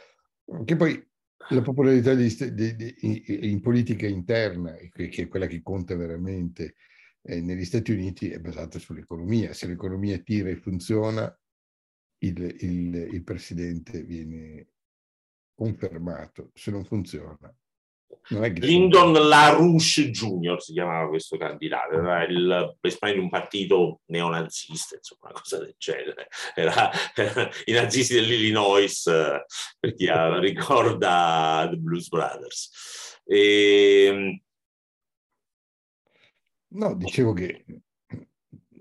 che 0.66 0.76
poi 0.76 1.08
la 1.50 1.62
popolarità 1.62 2.14
di, 2.14 2.28
di, 2.54 2.76
di, 2.76 2.96
in 3.50 3.60
politica 3.62 4.08
interna, 4.08 4.74
che 4.74 5.10
è 5.10 5.28
quella 5.28 5.48
che 5.48 5.62
conta 5.62 5.96
veramente 5.96 6.76
eh, 7.22 7.42
negli 7.42 7.66
Stati 7.66 7.92
Uniti, 7.92 8.30
è 8.30 8.40
basata 8.40 8.78
sull'economia. 8.78 9.54
Se 9.54 9.68
l'economia 9.68 10.18
tira 10.20 10.50
e 10.50 10.58
funziona, 10.58 11.34
il, 12.20 12.56
il, 12.60 12.96
il 12.96 13.24
presidente 13.24 14.04
viene 14.04 14.68
confermato. 15.54 16.52
Se 16.54 16.72
non 16.72 16.84
funziona, 16.84 17.54
Lyndon 18.30 19.14
LaRouche 19.14 20.12
Jr. 20.12 20.62
si 20.62 20.74
chiamava 20.74 21.10
questo 21.10 21.38
candidato, 21.38 21.94
era 21.94 22.26
il 22.26 22.78
esponente 22.82 23.20
di 23.20 23.26
un 23.26 23.32
partito 23.32 24.02
neonazista, 24.06 24.96
insomma, 24.96 25.32
una 25.32 25.40
cosa 25.40 25.58
del 25.58 25.76
genere. 25.78 26.28
Era, 26.54 26.92
era 27.16 27.50
i 27.66 27.72
nazisti 27.72 28.14
dell'Illinois, 28.14 29.04
per 29.80 29.94
chi 29.96 30.08
ricorda 30.40 31.68
The 31.70 31.78
Blues 31.78 32.08
Brothers. 32.08 33.20
E... 33.26 34.06
Ehm, 34.06 34.42
no, 36.72 36.96
dicevo 36.96 37.34
che 37.34 37.66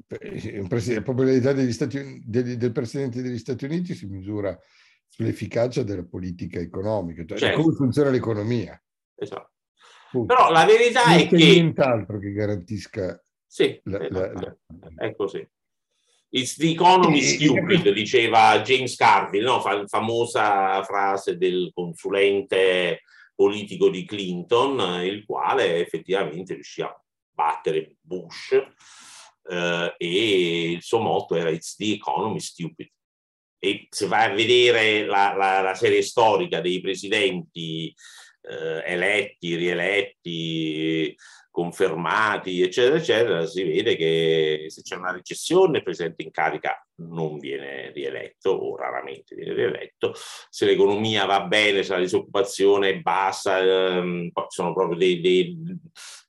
la 0.08 1.02
popolarità 1.02 1.52
degli 1.52 1.72
Stati, 1.72 2.22
del, 2.24 2.56
del 2.56 2.72
Presidente 2.72 3.20
degli 3.20 3.38
Stati 3.38 3.66
Uniti 3.66 3.94
si 3.94 4.06
misura 4.06 4.58
sull'efficacia 5.06 5.82
della 5.82 6.04
politica 6.04 6.58
economica, 6.58 7.24
cioè 7.24 7.38
certo. 7.38 7.62
come 7.62 7.74
funziona 7.74 8.10
l'economia. 8.10 8.80
Esatto. 9.18 9.50
Però 10.26 10.50
la 10.50 10.64
verità 10.64 11.04
non 11.04 11.18
è 11.18 11.26
che... 11.26 11.36
nient'altro 11.36 12.18
che 12.18 12.32
garantisca... 12.32 13.22
Sì, 13.46 13.80
la, 13.84 14.06
la, 14.10 14.32
la... 14.32 14.56
è 14.96 15.14
così. 15.14 15.46
It's 16.30 16.56
the 16.56 16.70
economy 16.70 17.22
stupid, 17.22 17.90
diceva 17.90 18.60
James 18.60 18.94
Carville, 18.96 19.44
no? 19.44 19.60
Fa- 19.60 19.86
famosa 19.86 20.82
frase 20.84 21.38
del 21.38 21.70
consulente 21.72 23.02
politico 23.34 23.88
di 23.88 24.04
Clinton, 24.04 25.02
il 25.04 25.24
quale 25.24 25.76
effettivamente 25.76 26.54
riuscì 26.54 26.82
a 26.82 26.94
battere 27.32 27.96
Bush 28.00 28.52
eh, 29.50 29.94
e 29.96 30.70
il 30.72 30.82
suo 30.82 31.00
motto 31.00 31.34
era 31.34 31.48
It's 31.48 31.76
the 31.76 31.92
economy 31.92 32.40
stupid. 32.40 32.90
E 33.58 33.86
se 33.88 34.06
vai 34.06 34.30
a 34.30 34.34
vedere 34.34 35.06
la, 35.06 35.34
la, 35.34 35.62
la 35.62 35.74
serie 35.74 36.02
storica 36.02 36.60
dei 36.60 36.80
presidenti 36.80 37.94
eh, 38.48 38.82
eletti, 38.84 39.54
rieletti, 39.54 41.16
confermati, 41.58 42.62
eccetera, 42.62 42.98
eccetera, 42.98 43.44
si 43.44 43.64
vede 43.64 43.96
che 43.96 44.66
se 44.68 44.82
c'è 44.82 44.94
una 44.94 45.10
recessione 45.10 45.78
il 45.78 45.82
presidente 45.82 46.22
in 46.22 46.30
carica 46.30 46.80
non 47.00 47.38
viene 47.38 47.90
rieletto 47.90 48.50
o 48.50 48.76
raramente 48.76 49.34
viene 49.34 49.54
rieletto. 49.54 50.14
Se 50.48 50.64
l'economia 50.66 51.24
va 51.24 51.42
bene, 51.42 51.82
se 51.82 51.94
la 51.94 51.98
disoccupazione 51.98 52.90
è 52.90 53.00
bassa, 53.00 53.58
ehm, 53.58 54.30
sono 54.46 54.72
proprio 54.72 54.96
dei, 54.96 55.20
dei, 55.20 55.58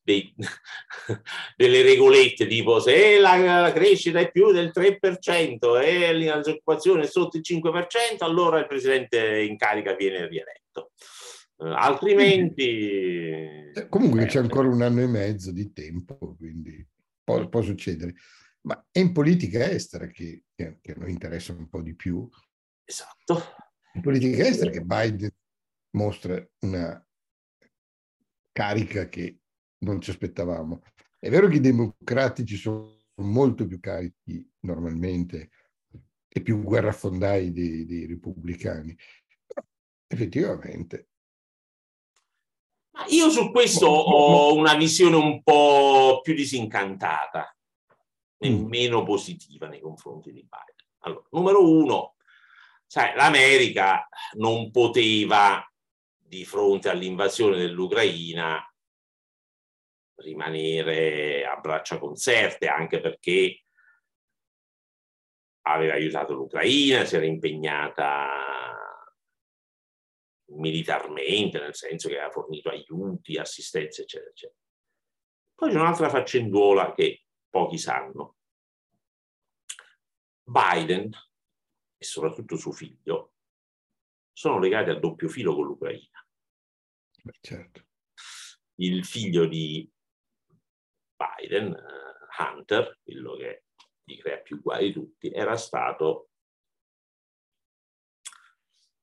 dei, 0.02 0.34
delle 1.56 1.84
regolette 1.84 2.48
tipo 2.48 2.80
se 2.80 3.20
la, 3.20 3.38
la, 3.38 3.72
crescita 3.72 4.20
è 4.20 4.32
più 4.32 4.52
del 4.52 4.72
3% 4.74 5.80
e 5.80 6.24
la 6.26 6.38
disoccupazione 6.38 7.04
è 7.04 7.08
sotto 7.08 7.38
il 7.38 7.44
5%, 7.48 7.86
allora 8.20 8.58
il 8.58 8.66
presidente 8.66 9.42
in 9.42 9.58
carica 9.58 9.94
viene 9.94 10.28
rieletto. 10.28 10.92
Eh, 11.60 11.74
altrimenti... 11.74 12.64
Eh, 13.74 13.88
comunque 13.90 14.24
eh, 14.24 14.26
c'è 14.26 14.40
ancora 14.40 14.68
un 14.68 14.82
anno 14.82 15.02
e 15.02 15.08
mezzo 15.08 15.52
di 15.52 15.72
tempo, 15.74 16.36
quindi 16.36 16.86
può, 17.24 17.48
può 17.50 17.62
succedere. 17.62 18.16
Ma 18.62 18.88
è 18.92 19.00
in 19.00 19.12
politica 19.12 19.70
estera 19.70 20.08
che, 20.08 20.44
che, 20.56 20.80
noi 20.96 21.12
interessa 21.12 21.54
un 21.54 21.68
po' 21.70 21.82
di 21.82 21.96
più. 21.96 22.28
Esatto. 22.84 23.42
In 23.94 24.02
politica 24.02 24.46
estera 24.46 24.72
che 24.72 24.84
Biden 24.84 25.32
mostra 25.92 26.46
una 26.60 27.06
carica 28.52 29.08
che 29.08 29.40
non 29.80 30.02
ci 30.02 30.12
aspettavamo. 30.12 30.82
È 31.18 31.30
vero 31.30 31.48
che 31.48 31.58
i 31.58 31.62
democratici 31.62 32.56
sono 32.56 32.98
molto 33.16 33.66
più 33.66 33.80
carichi 33.80 34.48
normalmente 34.62 35.50
e 36.28 36.42
più 36.42 36.62
guerrafondai 36.62 37.52
dei, 37.52 37.86
dei 37.86 38.06
repubblicani, 38.06 38.96
Effettivamente. 40.12 41.10
Io 43.08 43.30
su 43.30 43.52
questo 43.52 43.88
ho 43.88 44.54
una 44.54 44.76
visione 44.76 45.16
un 45.16 45.42
po' 45.42 46.20
più 46.22 46.34
disincantata 46.34 47.56
e 48.38 48.50
mm. 48.50 48.68
meno 48.68 49.04
positiva 49.04 49.68
nei 49.68 49.82
confronti 49.82 50.32
di 50.32 50.42
Biden. 50.42 50.88
Allora, 51.00 51.28
numero 51.32 51.70
uno, 51.70 52.16
sai, 52.86 53.16
l'America 53.16 54.08
non 54.34 54.70
poteva, 54.72 55.64
di 56.18 56.46
fronte 56.46 56.90
all'invasione 56.90 57.58
dell'Ucraina, 57.58 58.64
rimanere 60.16 61.46
a 61.46 61.56
braccia 61.56 61.98
conserte, 61.98 62.68
anche 62.68 63.00
perché 63.00 63.64
aveva 65.62 65.94
aiutato 65.94 66.34
l'Ucraina, 66.34 67.06
si 67.06 67.16
era 67.16 67.26
impegnata 67.26 68.69
militarmente, 70.52 71.60
nel 71.60 71.76
senso 71.76 72.08
che 72.08 72.16
aveva 72.16 72.32
fornito 72.32 72.70
aiuti, 72.70 73.38
assistenza, 73.38 74.02
eccetera, 74.02 74.30
eccetera. 74.30 74.60
Poi 75.56 75.72
c'è 75.72 75.80
un'altra 75.80 76.10
faccenduola 76.10 76.94
che 76.94 77.26
pochi 77.50 77.78
sanno. 77.78 78.38
Biden 80.44 81.12
e 81.98 82.06
soprattutto 82.06 82.56
suo 82.56 82.72
figlio 82.72 83.34
sono 84.32 84.58
legati 84.60 84.90
a 84.90 84.98
doppio 84.98 85.28
filo 85.28 85.54
con 85.54 85.66
l'Ucraina. 85.66 86.26
Certo. 87.42 87.88
Il 88.76 89.06
figlio 89.06 89.46
di 89.46 89.92
Biden, 91.16 91.72
uh, 91.74 92.42
Hunter, 92.42 93.00
quello 93.04 93.36
che 93.36 93.66
gli 94.02 94.18
crea 94.18 94.38
più 94.38 94.62
guai 94.62 94.88
di 94.88 94.94
tutti, 94.94 95.30
era 95.30 95.58
stato 95.58 96.29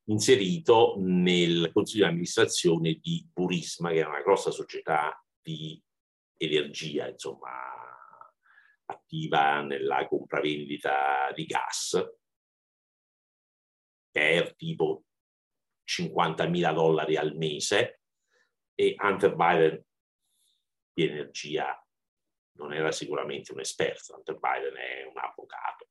inserito 0.09 0.95
nel 0.99 1.71
consiglio 1.73 2.05
di 2.05 2.11
amministrazione 2.11 2.95
di 2.95 3.29
Burisma, 3.33 3.91
che 3.91 4.01
è 4.01 4.07
una 4.07 4.23
grossa 4.23 4.51
società 4.51 5.23
di 5.41 5.83
energia, 6.37 7.09
insomma, 7.09 7.51
attiva 8.87 9.63
nella 9.63 10.07
compravendita 10.07 11.33
di 11.35 11.45
gas, 11.47 12.01
per 14.11 14.55
tipo 14.57 15.05
50.000 15.87 16.75
dollari 16.75 17.17
al 17.17 17.35
mese 17.37 18.01
e 18.75 18.95
Hunter 18.99 19.35
Biden 19.35 19.85
di 20.93 21.05
energia 21.07 21.81
non 22.53 22.73
era 22.73 22.91
sicuramente 22.93 23.53
un 23.53 23.61
esperto, 23.61 24.15
Hunter 24.17 24.39
Biden 24.39 24.75
è 24.77 25.05
un 25.05 25.19
avvocato 25.19 25.89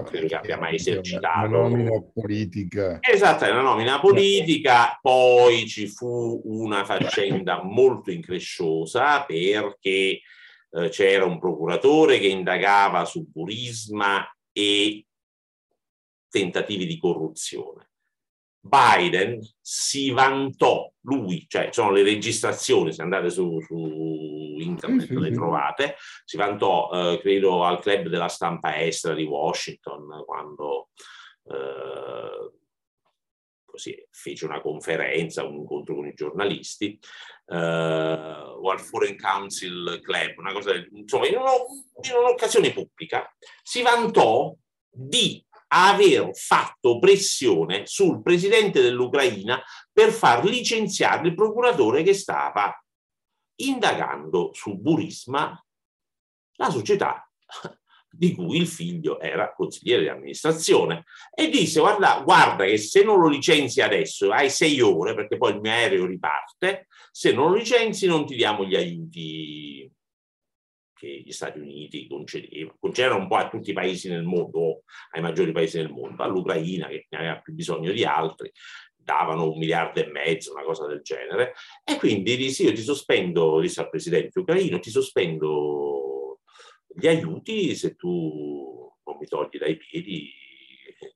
credo 0.00 0.26
che 0.26 0.34
abbia 0.34 0.58
mai 0.58 0.76
esercitato. 0.76 1.48
Una 1.48 1.68
nomina 1.68 2.02
politica. 2.12 2.98
Esatto, 3.00 3.44
è 3.44 3.50
una 3.50 3.60
nomina 3.60 4.00
politica, 4.00 4.98
poi 5.00 5.66
ci 5.66 5.86
fu 5.86 6.40
una 6.44 6.84
faccenda 6.84 7.62
molto 7.62 8.10
incresciosa 8.10 9.24
perché 9.24 10.20
eh, 10.70 10.88
c'era 10.88 11.24
un 11.26 11.38
procuratore 11.38 12.18
che 12.18 12.28
indagava 12.28 13.04
su 13.04 13.28
burisma 13.30 14.26
e 14.52 15.06
tentativi 16.28 16.86
di 16.86 16.98
corruzione. 16.98 17.90
Biden 18.64 19.40
si 19.60 20.10
vantò, 20.10 20.90
lui, 21.00 21.44
cioè 21.48 21.68
sono 21.72 21.90
le 21.90 22.02
registrazioni, 22.02 22.92
se 22.92 23.02
andate 23.02 23.28
su, 23.28 23.60
su 23.60 24.41
internet 24.62 25.06
sì, 25.06 25.18
le 25.18 25.28
sì. 25.28 25.34
trovate, 25.34 25.96
si 26.24 26.36
vantò, 26.36 26.90
eh, 26.92 27.18
credo, 27.20 27.64
al 27.64 27.80
club 27.80 28.08
della 28.08 28.28
stampa 28.28 28.80
estera 28.80 29.14
di 29.14 29.24
Washington 29.24 30.22
quando 30.24 30.90
eh, 31.50 32.52
così, 33.72 34.06
fece 34.10 34.44
una 34.44 34.60
conferenza, 34.60 35.44
un 35.44 35.56
incontro 35.56 35.94
con 35.94 36.06
i 36.06 36.12
giornalisti, 36.14 36.98
eh, 37.46 37.56
o 37.56 38.70
al 38.70 38.80
Foreign 38.80 39.16
Council 39.16 40.00
Club, 40.02 40.38
una 40.38 40.52
cosa 40.52 40.72
del, 40.72 40.88
insomma, 40.92 41.26
in, 41.26 41.36
uno, 41.36 41.52
in 42.02 42.14
un'occasione 42.14 42.72
pubblica, 42.72 43.34
si 43.62 43.80
vantò 43.80 44.54
di 44.90 45.42
aver 45.74 46.36
fatto 46.36 46.98
pressione 46.98 47.86
sul 47.86 48.20
presidente 48.22 48.82
dell'Ucraina 48.82 49.62
per 49.90 50.10
far 50.10 50.44
licenziare 50.44 51.26
il 51.26 51.34
procuratore 51.34 52.02
che 52.02 52.12
stava 52.12 52.76
indagando 53.68 54.50
su 54.52 54.78
Burisma, 54.78 55.62
la 56.56 56.70
società 56.70 57.28
di 58.14 58.34
cui 58.34 58.58
il 58.58 58.66
figlio 58.66 59.18
era 59.18 59.54
consigliere 59.54 60.02
di 60.02 60.08
amministrazione 60.08 61.04
e 61.34 61.48
disse 61.48 61.80
guarda, 61.80 62.20
guarda 62.22 62.64
che 62.64 62.76
se 62.76 63.02
non 63.02 63.18
lo 63.18 63.28
licenzi 63.28 63.80
adesso 63.80 64.30
hai 64.30 64.50
sei 64.50 64.80
ore 64.80 65.14
perché 65.14 65.38
poi 65.38 65.54
il 65.54 65.60
mio 65.60 65.70
aereo 65.70 66.04
riparte, 66.04 66.88
se 67.10 67.32
non 67.32 67.50
lo 67.50 67.56
licenzi 67.56 68.06
non 68.06 68.26
ti 68.26 68.36
diamo 68.36 68.64
gli 68.64 68.76
aiuti 68.76 69.90
che 71.02 71.22
gli 71.24 71.32
Stati 71.32 71.58
Uniti 71.58 72.06
concedevano, 72.06 72.76
concedevano 72.78 73.22
un 73.22 73.28
po' 73.28 73.36
a 73.36 73.48
tutti 73.48 73.70
i 73.70 73.72
paesi 73.72 74.08
nel 74.08 74.22
mondo, 74.22 74.84
ai 75.10 75.20
maggiori 75.20 75.50
paesi 75.50 75.78
del 75.78 75.90
mondo, 75.90 76.22
all'Ucraina 76.22 76.86
che 76.86 77.06
ne 77.08 77.18
aveva 77.18 77.40
più 77.40 77.54
bisogno 77.54 77.90
di 77.90 78.04
altri, 78.04 78.52
davano 79.02 79.50
un 79.50 79.58
miliardo 79.58 80.00
e 80.00 80.06
mezzo, 80.06 80.52
una 80.52 80.64
cosa 80.64 80.86
del 80.86 81.02
genere, 81.02 81.54
e 81.84 81.96
quindi 81.96 82.36
disse 82.36 82.62
io 82.64 82.72
ti 82.72 82.82
sospendo, 82.82 83.60
disse 83.60 83.80
al 83.80 83.90
presidente 83.90 84.38
ucraino, 84.38 84.78
ti 84.78 84.90
sospendo 84.90 86.40
gli 86.86 87.06
aiuti 87.06 87.74
se 87.74 87.94
tu 87.94 88.92
non 89.04 89.16
mi 89.18 89.26
togli 89.26 89.58
dai 89.58 89.76
piedi 89.76 90.30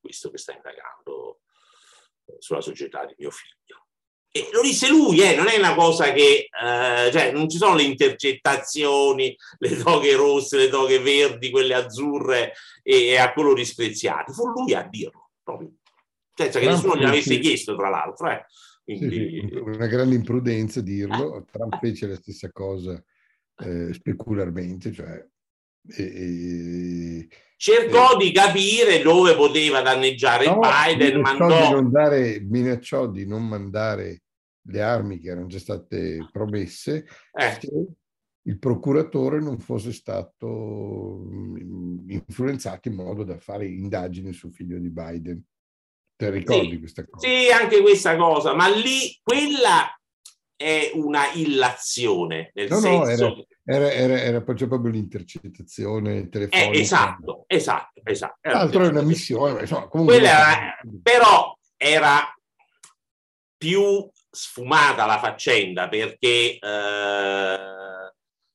questo 0.00 0.30
che 0.30 0.38
sta 0.38 0.52
indagando 0.52 1.40
sulla 2.38 2.60
società 2.60 3.04
di 3.04 3.14
mio 3.18 3.30
figlio. 3.30 3.84
E 4.30 4.50
lo 4.52 4.60
disse 4.60 4.88
lui, 4.88 5.20
eh, 5.20 5.34
non 5.34 5.48
è 5.48 5.56
una 5.56 5.74
cosa 5.74 6.12
che, 6.12 6.48
eh, 6.50 7.10
cioè, 7.10 7.32
non 7.32 7.48
ci 7.48 7.56
sono 7.56 7.74
le 7.74 7.84
intercettazioni, 7.84 9.34
le 9.58 9.76
toghe 9.82 10.14
rosse, 10.14 10.58
le 10.58 10.68
toghe 10.68 10.98
verdi, 10.98 11.50
quelle 11.50 11.72
azzurre 11.72 12.52
e, 12.82 13.06
e 13.06 13.16
a 13.16 13.32
colori 13.32 13.64
speziati. 13.64 14.32
Fu 14.32 14.48
lui 14.48 14.74
a 14.74 14.82
dirlo, 14.82 15.30
proprio. 15.42 15.72
Senza 16.36 16.58
che 16.58 16.66
nessuno 16.66 16.96
gliel'avesse 16.96 17.38
chiesto, 17.38 17.74
tra 17.76 17.88
l'altro. 17.88 18.30
Eh. 18.30 18.44
Quindi... 18.84 19.48
Sì, 19.48 19.56
una 19.56 19.86
grande 19.86 20.14
imprudenza 20.14 20.80
dirlo. 20.82 21.44
Trump 21.50 21.78
fece 21.80 22.06
la 22.06 22.16
stessa 22.16 22.52
cosa 22.52 23.02
eh, 23.58 23.94
specularmente, 23.94 24.92
cioè 24.92 25.24
e, 25.88 26.02
e, 26.02 27.28
cercò 27.56 28.14
e, 28.14 28.24
di 28.24 28.32
capire 28.32 29.00
dove 29.02 29.34
poteva 29.34 29.80
danneggiare 29.80 30.46
no, 30.46 30.58
Biden. 30.58 31.16
Minacciò, 31.16 31.38
mandò... 31.38 31.66
di 31.66 31.72
non 31.72 31.90
dare, 31.90 32.40
minacciò 32.40 33.06
di 33.08 33.26
non 33.26 33.46
mandare 33.46 34.22
le 34.68 34.82
armi 34.82 35.20
che 35.20 35.30
erano 35.30 35.46
già 35.46 35.58
state 35.58 36.28
promesse 36.32 37.06
eh. 37.32 37.58
se 37.60 37.68
il 38.42 38.58
procuratore 38.58 39.40
non 39.40 39.58
fosse 39.58 39.92
stato 39.92 41.24
mm, 41.24 42.10
influenzato 42.10 42.88
in 42.88 42.94
modo 42.94 43.24
da 43.24 43.38
fare 43.38 43.66
indagini 43.66 44.32
sul 44.32 44.52
figlio 44.52 44.78
di 44.78 44.90
Biden. 44.90 45.42
Te 46.16 46.30
ricordi 46.30 46.70
sì, 46.70 46.78
questa 46.78 47.06
cosa? 47.06 47.28
Sì, 47.28 47.50
anche 47.50 47.80
questa 47.82 48.16
cosa, 48.16 48.54
ma 48.54 48.68
lì 48.68 49.18
quella 49.22 49.90
è 50.56 50.90
una 50.94 51.30
illazione, 51.34 52.50
nel 52.54 52.68
no, 52.70 52.78
senso... 52.78 53.26
No, 53.28 53.46
era, 53.68 53.92
era, 53.92 54.20
era, 54.20 54.40
proprio 54.40 54.90
l'intercettazione 54.90 56.18
eh, 56.18 56.28
telefonica. 56.28 56.72
Eh, 56.72 56.80
esatto, 56.80 57.44
esatto, 57.46 58.00
esatto. 58.04 58.38
L'altro 58.48 58.84
è 58.84 58.88
una 58.88 59.02
missione, 59.02 59.60
insomma, 59.60 59.88
comunque... 59.88 60.16
Era, 60.16 60.78
però 61.02 61.54
era 61.76 62.32
più 63.58 64.08
sfumata 64.30 65.06
la 65.06 65.18
faccenda 65.18 65.88
perché 65.88 66.58
eh, 66.58 67.58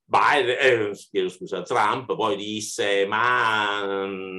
Biden, 0.04 0.92
eh, 0.92 1.30
scusa, 1.30 1.62
Trump 1.64 2.16
poi 2.16 2.36
disse 2.36 3.08
ma 3.08 3.82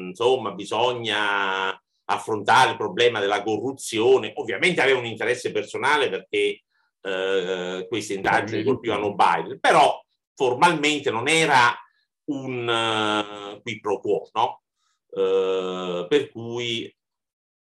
insomma 0.06 0.52
bisogna 0.52 1.76
affrontare 2.06 2.70
il 2.70 2.76
problema 2.76 3.20
della 3.20 3.42
corruzione. 3.42 4.32
Ovviamente 4.36 4.80
aveva 4.80 4.98
un 4.98 5.06
interesse 5.06 5.52
personale 5.52 6.08
perché 6.08 6.62
eh, 7.00 7.86
queste 7.88 8.14
indagini 8.14 8.62
colpivano 8.64 9.14
Biden, 9.14 9.58
però 9.60 10.00
formalmente 10.34 11.10
non 11.10 11.28
era 11.28 11.76
un 12.24 12.68
uh, 12.68 13.60
qui 13.60 13.80
pro 13.80 14.00
quo, 14.00 14.28
no? 14.32 14.62
Uh, 15.08 16.06
per 16.08 16.30
cui 16.30 16.94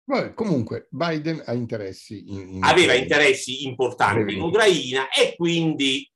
Vabbè, 0.08 0.34
comunque 0.34 0.88
Biden 0.90 1.42
ha 1.46 1.54
interessi 1.54 2.30
in, 2.30 2.56
in 2.56 2.64
aveva 2.64 2.94
Ucraina. 2.94 3.02
interessi 3.02 3.66
importanti 3.66 4.36
in 4.36 4.42
Ucraina 4.42 5.10
e 5.10 5.36
quindi 5.36 6.10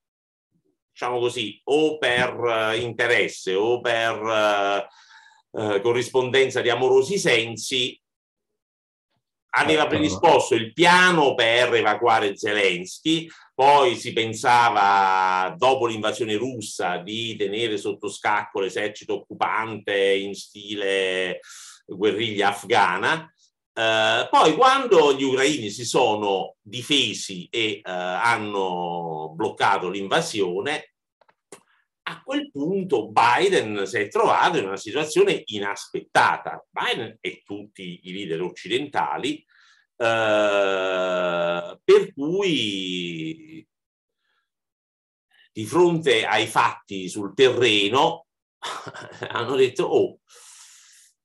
diciamo 0.92 1.20
così 1.20 1.60
o 1.66 1.98
per 1.98 2.38
uh, 2.38 2.80
interesse 2.80 3.56
o 3.56 3.82
per 3.82 4.88
uh, 5.52 5.82
corrispondenza 5.82 6.62
di 6.62 6.70
amorosi 6.70 7.18
sensi 7.18 8.00
aveva 9.52 9.82
certo. 9.82 9.96
predisposto 9.96 10.56
il 10.56 10.74
piano 10.74 11.34
per 11.36 11.74
evacuare 11.74 12.36
Zelensky 12.36 13.28
poi 13.54 13.96
si 13.96 14.14
pensava 14.14 15.54
dopo 15.58 15.88
l'invasione 15.88 16.36
russa 16.36 16.98
di 16.98 17.36
tenere 17.36 17.78
sotto 17.78 18.10
scacco 18.10 18.60
l'esercito 18.60 19.14
occupante 19.16 20.14
in 20.14 20.34
stile 20.36 21.40
guerriglia 21.86 22.50
afghana 22.50 23.32
Eh, 23.80 24.28
poi 24.30 24.56
quando 24.56 25.14
gli 25.14 25.24
ucraini 25.24 25.70
si 25.70 25.86
sono 25.86 26.56
difesi 26.62 27.48
e 27.50 27.80
eh, 27.82 27.82
hanno 27.84 29.32
bloccato 29.34 29.90
l'invasione, 29.90 30.96
a 32.10 32.22
quel 32.24 32.50
punto 32.50 33.10
Biden 33.10 33.86
si 33.86 33.98
è 33.98 34.08
trovato 34.08 34.58
in 34.58 34.66
una 34.66 34.78
situazione 34.78 35.44
inaspettata. 35.46 36.66
Biden 36.70 37.18
e 37.22 37.44
tutti 37.46 38.02
i 38.04 38.14
leader 38.14 38.42
occidentali, 38.42 39.38
eh, 39.96 41.80
per 41.84 42.14
cui 42.14 43.68
di 45.52 45.66
fronte 45.66 46.26
ai 46.26 46.48
fatti 46.48 47.10
sul 47.10 47.36
terreno 47.36 48.26
hanno 49.30 49.56
detto, 49.56 49.84
oh, 49.84 50.20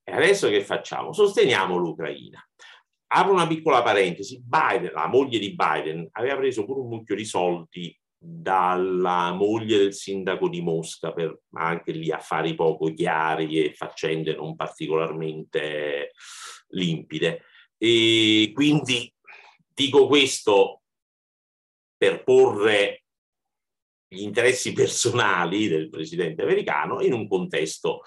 e 0.03 0.11
adesso 0.11 0.49
che 0.49 0.63
facciamo? 0.63 1.13
Sosteniamo 1.13 1.77
l'Ucraina. 1.77 2.47
Apro 3.07 3.33
una 3.33 3.47
piccola 3.47 3.81
parentesi, 3.81 4.39
Biden, 4.43 4.91
la 4.93 5.07
moglie 5.07 5.39
di 5.39 5.55
Biden, 5.55 6.07
aveva 6.11 6.35
preso 6.37 6.63
pure 6.63 6.81
un 6.81 6.89
mucchio 6.89 7.15
di 7.15 7.25
soldi 7.25 7.99
dalla 8.27 9.31
moglie 9.33 9.77
del 9.77 9.93
sindaco 9.93 10.49
di 10.49 10.61
Mosca 10.61 11.13
per 11.13 11.41
anche 11.53 11.91
lì 11.91 12.11
affari 12.11 12.55
poco 12.55 12.91
chiari 12.93 13.63
e 13.63 13.73
faccende 13.73 14.35
non 14.35 14.55
particolarmente 14.55 16.11
limpide. 16.69 17.43
E 17.77 18.51
quindi 18.53 19.13
dico 19.73 20.07
questo 20.07 20.81
per 21.97 22.23
porre 22.23 23.03
gli 24.07 24.21
interessi 24.21 24.73
personali 24.73 25.67
del 25.67 25.89
presidente 25.89 26.41
americano 26.41 27.01
in 27.01 27.13
un 27.13 27.27
contesto 27.27 28.01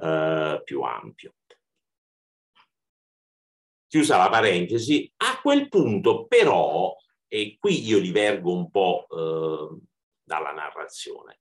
eh, 0.00 0.60
più 0.64 0.80
ampio. 0.82 1.34
Chiusa 3.86 4.18
la 4.18 4.28
parentesi, 4.28 5.10
a 5.18 5.40
quel 5.40 5.68
punto 5.68 6.26
però, 6.26 6.94
e 7.28 7.56
qui 7.58 7.86
io 7.86 8.00
divergo 8.00 8.52
un 8.52 8.70
po' 8.70 9.06
eh, 9.10 9.78
dalla 10.22 10.52
narrazione, 10.52 11.40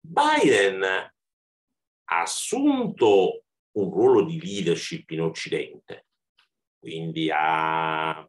Biden 0.00 0.82
ha 0.82 2.20
assunto 2.20 3.44
un 3.72 3.90
ruolo 3.90 4.24
di 4.24 4.40
leadership 4.40 5.10
in 5.10 5.20
Occidente, 5.20 6.06
quindi 6.78 7.30
ha 7.32 8.26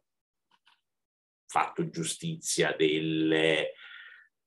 fatto 1.46 1.88
giustizia 1.88 2.74
delle 2.76 3.72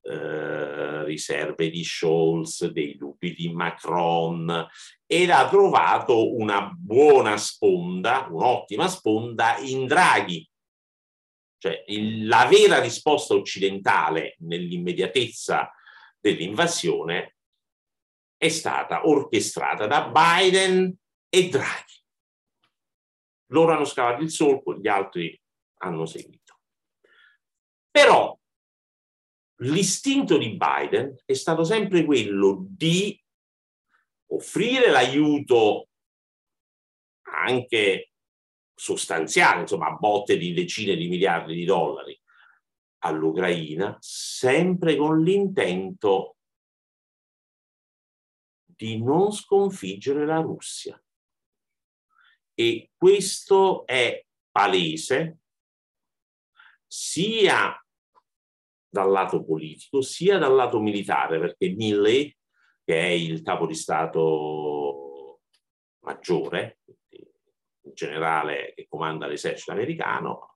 eh, 0.03 1.03
riserve 1.03 1.69
di 1.69 1.83
Scholz, 1.83 2.65
dei 2.67 2.97
dubbi 2.97 3.33
di 3.33 3.53
Macron 3.53 4.67
ed 5.05 5.29
ha 5.29 5.47
trovato 5.47 6.35
una 6.35 6.71
buona 6.75 7.37
sponda, 7.37 8.27
un'ottima 8.29 8.87
sponda 8.87 9.57
in 9.57 9.85
Draghi. 9.85 10.47
Cioè 11.61 11.83
il, 11.89 12.25
la 12.25 12.47
vera 12.47 12.79
risposta 12.79 13.35
occidentale 13.35 14.35
nell'immediatezza 14.39 15.71
dell'invasione 16.19 17.35
è 18.35 18.49
stata 18.49 19.07
orchestrata 19.07 19.85
da 19.85 20.09
Biden 20.09 20.91
e 21.29 21.49
Draghi. 21.49 22.03
Loro 23.51 23.73
hanno 23.73 23.85
scavato 23.85 24.23
il 24.23 24.31
solco, 24.31 24.75
gli 24.75 24.87
altri 24.87 25.39
hanno 25.83 26.07
seguito. 26.07 26.61
Però 27.91 28.35
l'istinto 29.57 30.39
di 30.39 30.57
Biden 30.57 31.15
è 31.23 31.33
stato 31.33 31.63
sempre 31.63 32.03
quello 32.05 32.65
di 32.69 33.23
offrire 34.31 34.89
l'aiuto 34.89 35.89
anche 37.21 38.10
sostanziale, 38.81 39.61
insomma, 39.61 39.89
a 39.89 39.95
botte 39.95 40.37
di 40.37 40.53
decine 40.53 40.95
di 40.95 41.07
miliardi 41.07 41.53
di 41.53 41.65
dollari 41.65 42.19
all'Ucraina, 43.03 43.95
sempre 43.99 44.95
con 44.95 45.21
l'intento 45.21 46.37
di 48.65 48.99
non 48.99 49.31
sconfiggere 49.31 50.25
la 50.25 50.39
Russia. 50.39 50.99
E 52.55 52.89
questo 52.97 53.85
è 53.85 54.25
palese 54.49 55.41
sia 56.87 57.79
dal 58.89 59.11
lato 59.11 59.45
politico 59.45 60.01
sia 60.01 60.39
dal 60.39 60.55
lato 60.55 60.79
militare, 60.79 61.39
perché 61.39 61.69
Milley, 61.69 62.35
che 62.83 62.99
è 62.99 63.09
il 63.09 63.43
capo 63.43 63.67
di 63.67 63.75
Stato 63.75 65.41
maggiore, 65.99 66.79
generale 68.05 68.73
che 68.75 68.87
comanda 68.89 69.27
l'esercito 69.27 69.71
americano, 69.71 70.55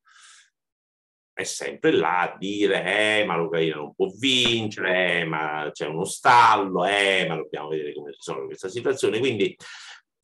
è 1.34 1.43
sempre 1.43 1.91
là 1.91 2.21
a 2.21 2.38
dire 2.38 3.19
eh, 3.19 3.25
ma 3.25 3.36
l'Ucraina 3.36 3.75
non 3.75 3.93
può 3.93 4.08
vincere, 4.17 5.19
eh, 5.19 5.25
ma 5.25 5.69
c'è 5.73 5.86
uno 5.86 6.05
stallo, 6.05 6.86
eh, 6.86 7.25
ma 7.27 7.36
dobbiamo 7.36 7.67
vedere 7.67 7.93
come 7.93 8.12
risolve 8.12 8.45
questa 8.45 8.69
situazione. 8.69 9.19
Quindi 9.19 9.55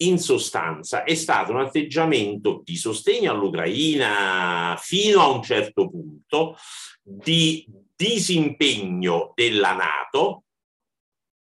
in 0.04 0.18
sostanza 0.18 1.04
è 1.04 1.14
stato 1.14 1.52
un 1.52 1.60
atteggiamento 1.60 2.62
di 2.64 2.78
sostegno 2.78 3.32
all'Ucraina 3.32 4.76
fino 4.80 5.22
a 5.22 5.28
un 5.28 5.44
certo 5.44 5.90
punto, 5.90 6.56
di 7.04 7.68
disimpegno 7.94 9.34
della 9.36 9.74
Nato 9.74 10.44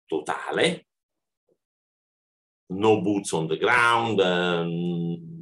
totale, 0.06 0.86
no 2.72 3.00
boots 3.02 3.32
on 3.32 3.46
the 3.48 3.58
ground, 3.58 4.18
ehm, 4.18 5.32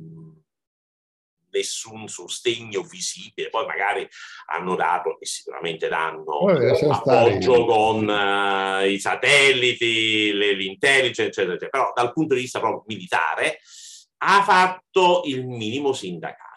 nessun 1.50 2.08
sostegno 2.08 2.82
visibile, 2.82 3.48
poi 3.48 3.66
magari 3.66 4.08
hanno 4.46 4.74
dato 4.74 5.18
e 5.20 5.26
sicuramente 5.26 5.88
danno 5.88 6.46
appoggio 6.90 7.64
con 7.64 8.08
uh, 8.08 8.86
i 8.86 8.98
satelliti, 8.98 10.32
l'intelligence, 10.32 11.26
eccetera, 11.26 11.54
eccetera, 11.54 11.70
però 11.70 11.92
dal 11.94 12.12
punto 12.12 12.34
di 12.34 12.40
vista 12.40 12.60
proprio 12.60 12.84
militare 12.86 13.60
ha 14.22 14.42
fatto 14.42 15.22
il 15.24 15.46
minimo 15.46 15.92
sindacale 15.92 16.48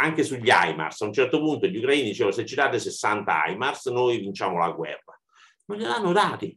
anche 0.00 0.22
sugli 0.22 0.50
HIMARS. 0.50 1.02
A 1.02 1.06
un 1.06 1.12
certo 1.12 1.38
punto 1.38 1.66
gli 1.66 1.76
ucraini 1.76 2.04
dicevano 2.04 2.34
se 2.34 2.46
ci 2.46 2.54
date 2.54 2.78
60 2.78 3.46
HIMARS 3.46 3.86
noi 3.86 4.18
vinciamo 4.18 4.58
la 4.58 4.70
guerra. 4.70 5.20
Non 5.66 5.78
gliel'hanno 5.78 6.12
dati. 6.12 6.56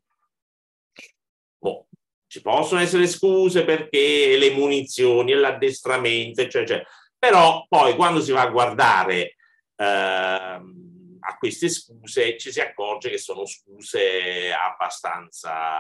Oh, 1.60 1.88
ci 2.28 2.42
possono 2.42 2.82
essere 2.82 3.08
scuse 3.08 3.66
perché 3.66 4.38
le 4.38 4.52
munizioni 4.52 5.32
e 5.32 5.36
l'addestramento, 5.36 6.42
eccetera, 6.42 6.84
Però 7.22 7.68
poi 7.70 7.96
quando 7.96 8.20
si 8.20 8.32
va 8.32 8.42
a 8.42 8.50
guardare 8.50 9.36
eh, 9.76 9.86
a 9.86 11.38
queste 11.38 11.70
scuse 11.70 12.36
ci 12.40 12.52
si 12.52 12.60
accorge 12.60 13.12
che 13.12 13.20
sono 13.20 13.46
scuse 13.46 14.52
abbastanza 14.52 15.78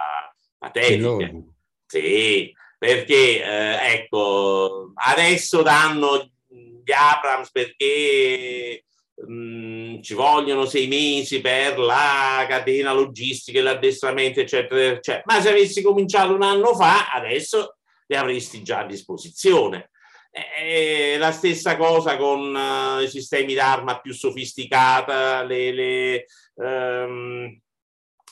patetiche. 0.55 1.45
Sì, 1.87 2.53
perché 2.77 3.43
eh, 3.43 3.93
ecco, 3.95 4.91
adesso 4.93 5.63
danno 5.63 6.29
gli 6.47 6.91
Abrams 6.91 7.49
perché 7.49 8.83
mh, 9.15 9.33
mm, 9.33 10.01
ci 10.01 10.13
vogliono 10.13 10.65
sei 10.65 10.87
mesi 10.87 11.41
per 11.41 11.79
la 11.79 12.45
catena 12.47 12.93
logistica 12.93 13.57
e 13.57 13.63
l'addestramento, 13.63 14.41
eccetera, 14.41 14.93
eccetera. 14.93 15.23
Ma 15.25 15.41
se 15.41 15.49
avessi 15.49 15.81
cominciato 15.81 16.35
un 16.35 16.43
anno 16.43 16.75
fa, 16.75 17.11
adesso 17.11 17.77
li 18.05 18.15
avresti 18.15 18.61
già 18.61 18.81
a 18.81 18.85
disposizione. 18.85 19.89
È 20.31 21.17
la 21.17 21.33
stessa 21.33 21.75
cosa 21.75 22.15
con 22.15 22.55
uh, 22.55 23.01
i 23.01 23.09
sistemi 23.09 23.53
d'arma 23.53 23.99
più 23.99 24.13
sofisticata, 24.13 25.43
le, 25.43 25.73
le, 25.73 26.25
um, 26.53 27.61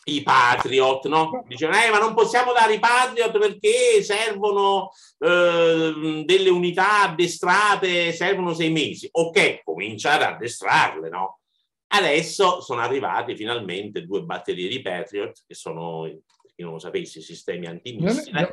i 0.06 0.24
Patriot, 0.24 1.08
no? 1.08 1.44
Dicevano, 1.46 1.84
eh, 1.84 1.90
ma 1.90 2.00
non 2.00 2.14
possiamo 2.14 2.54
dare 2.54 2.76
i 2.76 2.80
Patriot 2.80 3.38
perché 3.38 4.02
servono 4.02 4.92
eh, 5.20 6.24
delle 6.26 6.50
unità 6.50 7.04
addestrate, 7.04 8.14
servono 8.14 8.54
sei 8.54 8.72
mesi. 8.72 9.10
Ok, 9.12 9.62
cominciare 9.64 10.24
ad 10.24 10.34
addestrarle, 10.36 11.10
no? 11.10 11.40
Adesso 11.88 12.62
sono 12.62 12.82
arrivati 12.82 13.36
finalmente 13.36 14.06
due 14.06 14.22
batterie 14.22 14.70
di 14.70 14.82
Patriot, 14.82 15.44
che 15.46 15.54
sono, 15.54 16.04
per 16.04 16.54
chi 16.56 16.64
non 16.64 16.74
lo 16.74 16.80
sapesse, 16.80 17.20
sistemi 17.20 17.66
antimissile. 17.66 18.50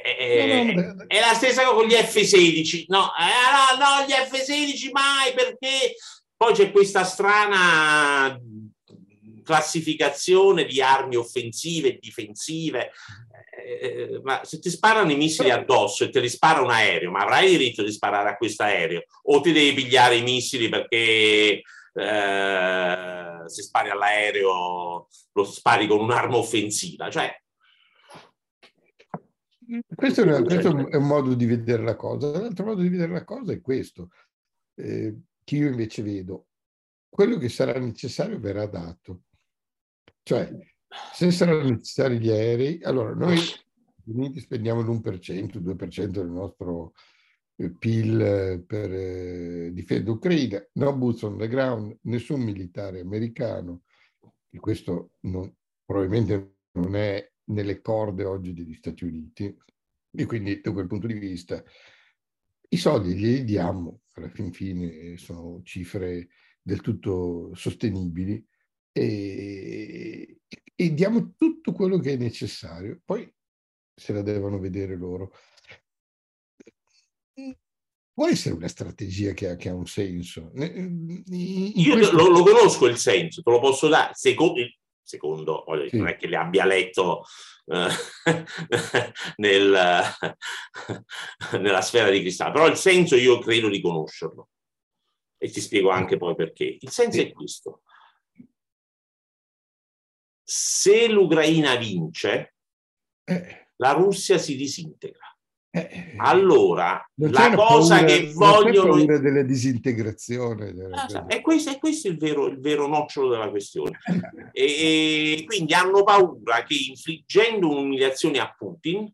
È, 0.00 0.16
è, 0.16 0.74
è, 1.06 1.20
la 1.20 1.34
stessa 1.34 1.64
cosa 1.64 1.74
con 1.74 1.86
gli 1.86 1.92
F-16. 1.92 2.84
No, 2.88 3.10
eh, 3.18 3.76
no, 3.76 3.84
no, 3.84 4.06
gli 4.06 4.12
F-16 4.12 4.90
mai 4.92 5.34
perché 5.34 5.96
poi 6.36 6.54
c'è 6.54 6.70
questa 6.70 7.04
strana 7.04 8.38
classificazione 9.44 10.64
di 10.64 10.80
armi 10.80 11.16
offensive 11.16 11.88
e 11.88 11.98
difensive. 12.00 12.92
Eh, 13.54 14.20
ma 14.22 14.42
se 14.44 14.58
ti 14.58 14.70
sparano 14.70 15.12
i 15.12 15.16
missili 15.16 15.50
addosso 15.50 16.04
e 16.04 16.08
te 16.08 16.20
li 16.20 16.28
spara 16.28 16.62
un 16.62 16.70
aereo, 16.70 17.10
ma 17.10 17.20
avrai 17.20 17.50
diritto 17.50 17.82
di 17.82 17.92
sparare 17.92 18.30
a 18.30 18.36
questo 18.36 18.62
aereo 18.62 19.04
o 19.24 19.40
ti 19.40 19.52
devi 19.52 19.74
pigliare 19.74 20.16
i 20.16 20.22
missili 20.22 20.68
perché 20.68 21.62
eh, 21.94 23.42
se 23.46 23.62
spari 23.62 23.90
all'aereo 23.90 25.08
lo 25.32 25.44
spari 25.44 25.86
con 25.86 26.00
un'arma 26.00 26.36
offensiva? 26.36 27.10
Cioè, 27.10 27.41
questo, 29.94 30.22
è, 30.22 30.42
questo, 30.42 30.88
è 30.88 30.96
un 30.96 31.06
modo 31.06 31.34
di 31.34 31.46
vedere 31.46 31.82
la 31.82 31.96
cosa. 31.96 32.30
L'altro 32.38 32.66
modo 32.66 32.82
di 32.82 32.88
vedere 32.88 33.12
la 33.12 33.24
cosa 33.24 33.52
è 33.52 33.60
questo, 33.60 34.10
eh, 34.74 35.16
che 35.42 35.56
io 35.56 35.68
invece 35.68 36.02
vedo. 36.02 36.46
Quello 37.08 37.36
che 37.38 37.48
sarà 37.48 37.78
necessario 37.78 38.38
verrà 38.38 38.66
dato. 38.66 39.22
Cioè, 40.22 40.50
se 41.12 41.30
saranno 41.30 41.68
necessari 41.68 42.18
gli 42.18 42.30
aerei, 42.30 42.82
allora 42.82 43.14
noi 43.14 43.36
Uniti 44.04 44.40
spendiamo 44.40 44.80
l'1%, 44.82 45.58
2% 45.58 46.06
del 46.06 46.28
nostro 46.28 46.92
eh, 47.56 47.70
PIL 47.70 48.20
eh, 48.20 48.62
per 48.66 48.92
eh, 48.92 49.70
difendere 49.72 50.10
l'Ucraina, 50.10 50.66
no 50.72 50.96
boots 50.96 51.22
on 51.22 51.38
the 51.38 51.48
ground, 51.48 51.96
nessun 52.02 52.40
militare 52.40 53.00
americano, 53.00 53.82
e 54.50 54.58
questo 54.58 55.12
non, 55.20 55.54
probabilmente 55.84 56.56
non 56.72 56.96
è 56.96 57.31
nelle 57.52 57.80
corde 57.80 58.24
oggi 58.24 58.52
degli 58.52 58.74
Stati 58.74 59.04
Uniti, 59.04 59.54
e 60.14 60.26
quindi 60.26 60.60
da 60.60 60.72
quel 60.72 60.86
punto 60.86 61.06
di 61.06 61.14
vista 61.14 61.62
i 62.68 62.76
soldi 62.76 63.14
li 63.14 63.44
diamo, 63.44 64.00
alla 64.14 64.28
fin 64.28 64.52
fine 64.52 65.16
sono 65.18 65.60
cifre 65.62 66.28
del 66.60 66.80
tutto 66.80 67.50
sostenibili 67.54 68.42
e, 68.92 70.38
e 70.74 70.94
diamo 70.94 71.34
tutto 71.36 71.72
quello 71.72 71.98
che 71.98 72.12
è 72.12 72.16
necessario. 72.16 73.00
Poi 73.04 73.30
se 73.94 74.12
la 74.12 74.22
devono 74.22 74.58
vedere 74.58 74.96
loro. 74.96 75.34
Può 78.14 78.28
essere 78.28 78.54
una 78.54 78.68
strategia 78.68 79.32
che 79.32 79.50
ha, 79.50 79.56
che 79.56 79.68
ha 79.68 79.74
un 79.74 79.86
senso. 79.86 80.50
In 80.54 81.22
Io 81.74 81.94
questo... 81.94 82.16
lo, 82.16 82.28
lo, 82.28 82.42
conosco 82.42 82.86
il 82.86 82.96
senso, 82.96 83.42
te 83.42 83.50
lo 83.50 83.60
posso 83.60 83.88
dare. 83.88 84.12
Secondo, 84.14 84.62
secondo 85.02 85.64
sì. 85.88 85.96
non 85.96 86.08
è 86.08 86.16
che 86.16 86.26
le 86.26 86.36
abbia 86.36 86.64
letto 86.64 87.24
eh, 87.66 87.88
nel, 89.36 90.02
nella 91.60 91.80
sfera 91.80 92.10
di 92.10 92.20
cristallo, 92.20 92.52
però 92.52 92.66
il 92.68 92.76
senso 92.76 93.16
io 93.16 93.38
credo 93.38 93.68
di 93.68 93.80
conoscerlo. 93.80 94.48
E 95.38 95.50
ti 95.50 95.60
spiego 95.60 95.90
anche 95.90 96.16
poi 96.16 96.36
perché. 96.36 96.78
Il 96.78 96.90
senso 96.90 97.20
è 97.20 97.32
questo. 97.32 97.82
Se 100.44 101.08
l'Ucraina 101.08 101.74
vince, 101.74 102.54
eh 103.24 103.62
la 103.82 103.92
Russia 103.92 104.38
si 104.38 104.54
disintegra. 104.54 105.31
Eh, 105.74 105.88
eh 105.90 106.14
allora, 106.18 107.02
la 107.14 107.54
cosa 107.54 107.96
paura, 107.96 108.04
che 108.04 108.32
vogliono... 108.34 108.94
Non 108.94 109.22
della 109.22 109.42
disintegrazione. 109.42 110.74
Della... 110.74 111.06
Ah, 111.06 111.26
è, 111.26 111.40
questo, 111.40 111.70
è 111.70 111.78
questo 111.78 112.08
il 112.08 112.18
vero, 112.18 112.46
il 112.46 112.60
vero 112.60 112.86
nocciolo 112.86 113.30
della 113.30 113.48
questione. 113.48 113.98
e 114.52 115.44
quindi 115.46 115.72
hanno 115.72 116.04
paura 116.04 116.62
che 116.64 116.74
infliggendo 116.74 117.70
un'umiliazione 117.70 118.38
a 118.38 118.54
Putin, 118.54 119.10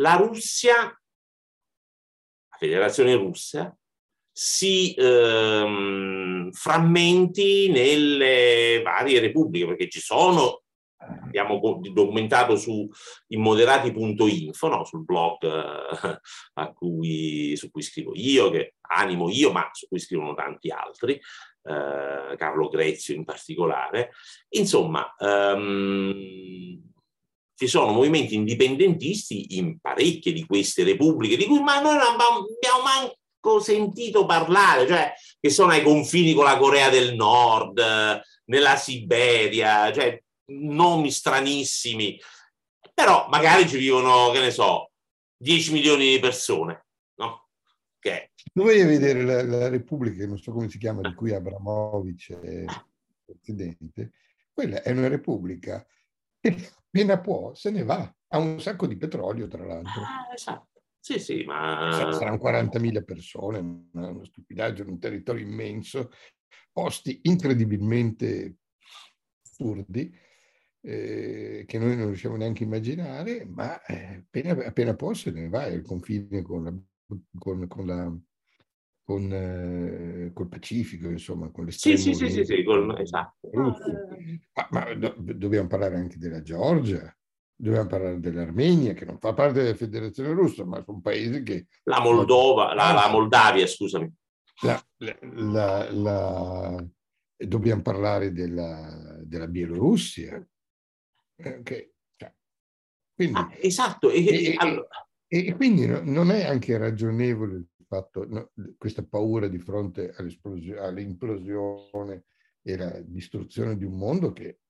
la 0.00 0.16
Russia, 0.16 0.74
la 0.74 2.56
Federazione 2.58 3.14
Russa, 3.14 3.72
si 4.32 4.92
ehm, 4.98 6.50
frammenti 6.50 7.68
nelle 7.70 8.80
varie 8.82 9.20
repubbliche, 9.20 9.66
perché 9.66 9.88
ci 9.88 10.00
sono 10.00 10.62
abbiamo 11.00 11.60
documentato 11.92 12.56
su 12.56 12.88
immoderati.info, 13.28 14.68
no? 14.68 14.84
sul 14.84 15.04
blog 15.04 15.42
eh, 15.44 16.72
cui, 16.74 17.56
su 17.56 17.70
cui 17.70 17.82
scrivo 17.82 18.12
io, 18.14 18.50
che 18.50 18.74
animo 18.80 19.30
io, 19.30 19.50
ma 19.50 19.68
su 19.72 19.86
cui 19.88 19.98
scrivono 19.98 20.34
tanti 20.34 20.70
altri, 20.70 21.14
eh, 21.14 22.36
Carlo 22.36 22.68
Grezio 22.68 23.14
in 23.14 23.24
particolare. 23.24 24.10
Insomma, 24.50 25.14
ehm, 25.18 26.88
ci 27.54 27.66
sono 27.66 27.92
movimenti 27.92 28.34
indipendentisti 28.34 29.58
in 29.58 29.78
parecchie 29.80 30.32
di 30.32 30.44
queste 30.46 30.84
repubbliche, 30.84 31.36
di 31.36 31.44
cui 31.44 31.60
ma 31.60 31.80
noi 31.80 31.94
non 31.94 32.06
abbiamo 32.06 32.46
manco 32.82 33.60
sentito 33.60 34.24
parlare, 34.26 34.86
cioè 34.86 35.12
che 35.38 35.50
sono 35.50 35.72
ai 35.72 35.82
confini 35.82 36.32
con 36.32 36.44
la 36.44 36.56
Corea 36.56 36.88
del 36.88 37.14
Nord, 37.14 37.82
nella 38.46 38.76
Siberia, 38.76 39.92
cioè 39.92 40.22
nomi 40.50 41.10
stranissimi, 41.10 42.20
però 42.94 43.28
magari 43.28 43.68
ci 43.68 43.78
vivono, 43.78 44.30
che 44.30 44.40
ne 44.40 44.50
so, 44.50 44.92
10 45.36 45.72
milioni 45.72 46.10
di 46.10 46.18
persone, 46.18 46.86
no? 47.16 47.48
Vai 48.54 48.80
a 48.80 48.86
vedere 48.86 49.22
la, 49.22 49.42
la 49.44 49.68
Repubblica, 49.68 50.26
non 50.26 50.38
so 50.38 50.52
come 50.52 50.68
si 50.68 50.78
chiama, 50.78 51.02
di 51.02 51.14
cui 51.14 51.32
Abramovic 51.32 52.32
è 52.32 52.64
presidente, 53.24 54.12
quella 54.52 54.82
è 54.82 54.90
una 54.90 55.08
Repubblica 55.08 55.86
che 56.40 56.70
appena 56.74 57.20
può 57.20 57.54
se 57.54 57.70
ne 57.70 57.84
va, 57.84 58.14
ha 58.28 58.38
un 58.38 58.60
sacco 58.60 58.86
di 58.86 58.96
petrolio 58.96 59.46
tra 59.46 59.64
l'altro. 59.64 60.02
Ah, 60.02 60.32
esatto. 60.32 60.68
Sì, 60.98 61.18
sì, 61.18 61.44
ma... 61.44 61.88
Saranno 62.12 62.36
40.000 62.36 63.04
persone, 63.04 63.88
una 63.92 64.24
stupidaggine, 64.24 64.90
un 64.90 64.98
territorio 64.98 65.46
immenso, 65.46 66.10
posti 66.72 67.20
incredibilmente 67.22 68.56
assurdi 69.42 70.14
eh, 70.82 71.64
che 71.66 71.78
noi 71.78 71.96
non 71.96 72.06
riusciamo 72.06 72.36
neanche 72.36 72.64
a 72.64 72.66
immaginare, 72.66 73.44
ma 73.44 73.82
eh, 73.84 74.24
appena, 74.26 74.66
appena 74.66 74.94
può 74.94 75.12
se 75.14 75.30
ne 75.30 75.48
va, 75.48 75.66
il 75.66 75.82
confine 75.82 76.42
con 76.42 76.64
la, 76.64 76.74
con, 77.38 77.66
con 77.66 77.86
la 77.86 78.18
con, 79.10 79.32
eh, 79.32 80.30
col 80.32 80.48
Pacifico, 80.48 81.08
insomma, 81.08 81.50
con 81.50 81.64
l'estremo 81.64 81.96
sì, 81.96 82.14
sì, 82.14 82.30
sì, 82.30 82.44
sì, 82.44 82.62
con, 82.62 82.96
esatto. 82.96 83.50
Ma, 83.52 84.68
ma 84.70 84.94
do, 84.94 85.16
dobbiamo 85.18 85.66
parlare 85.66 85.96
anche 85.96 86.16
della 86.16 86.42
Georgia, 86.42 87.12
dobbiamo 87.56 87.88
parlare 87.88 88.20
dell'Armenia, 88.20 88.94
che 88.94 89.04
non 89.04 89.18
fa 89.18 89.34
parte 89.34 89.62
della 89.64 89.74
Federazione 89.74 90.30
Russa, 90.30 90.64
ma 90.64 90.80
sono 90.84 91.00
paesi 91.00 91.42
che... 91.42 91.66
La 91.84 92.00
Moldova, 92.00 92.72
la, 92.72 92.92
la 92.92 93.08
Moldavia, 93.10 93.66
scusami. 93.66 94.08
La, 94.62 94.80
la, 94.98 95.90
la, 95.90 96.86
dobbiamo 97.36 97.82
parlare 97.82 98.30
della, 98.30 99.18
della 99.24 99.48
Bielorussia, 99.48 100.40
Okay. 101.40 101.92
Cioè, 102.16 102.34
quindi, 103.14 103.38
ah, 103.38 103.50
esatto. 103.60 104.10
E, 104.10 104.24
e, 104.24 104.54
allora... 104.56 104.88
e, 105.26 105.54
quindi 105.54 105.86
non 105.86 106.30
è 106.30 106.44
anche 106.44 106.76
ragionevole 106.76 107.56
il 107.56 107.68
fatto, 107.86 108.26
no, 108.26 108.52
questa 108.78 109.04
paura 109.04 109.48
di 109.48 109.58
fronte 109.58 110.14
all'implosione 110.14 112.24
e 112.62 112.74
alla 112.74 113.00
distruzione 113.00 113.76
di 113.76 113.84
un 113.84 113.96
mondo 113.96 114.32
che 114.32 114.60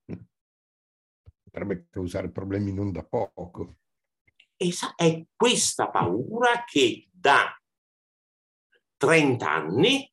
potrebbe 1.43 1.87
causare 1.89 2.31
problemi 2.31 2.73
non 2.73 2.91
da 2.91 3.03
poco. 3.03 3.77
È 4.55 5.25
questa 5.35 5.89
paura 5.89 6.63
che 6.65 7.09
da 7.11 7.55
30 8.97 9.51
anni 9.51 10.11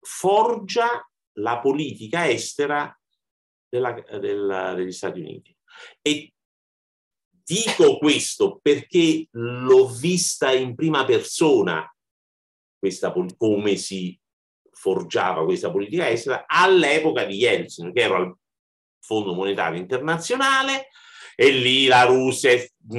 forgia 0.00 1.08
la 1.38 1.60
politica 1.60 2.28
estera 2.28 2.94
della, 3.74 3.92
della, 4.20 4.74
degli 4.74 4.92
Stati 4.92 5.20
Uniti. 5.20 5.56
E 6.00 6.32
dico 7.28 7.98
questo 7.98 8.60
perché 8.62 9.26
l'ho 9.32 9.88
vista 9.88 10.52
in 10.52 10.74
prima 10.74 11.04
persona 11.04 11.88
questa, 12.78 13.12
come 13.36 13.76
si 13.76 14.18
forgiava 14.70 15.44
questa 15.44 15.70
politica 15.70 16.08
estera 16.08 16.44
all'epoca 16.46 17.24
di 17.24 17.36
Yeltsin, 17.36 17.92
che 17.92 18.02
ero 18.02 18.16
al 18.16 18.36
Fondo 19.00 19.34
Monetario 19.34 19.80
Internazionale 19.80 20.88
e 21.34 21.50
lì 21.50 21.86
la 21.86 22.04
Russia 22.04 22.52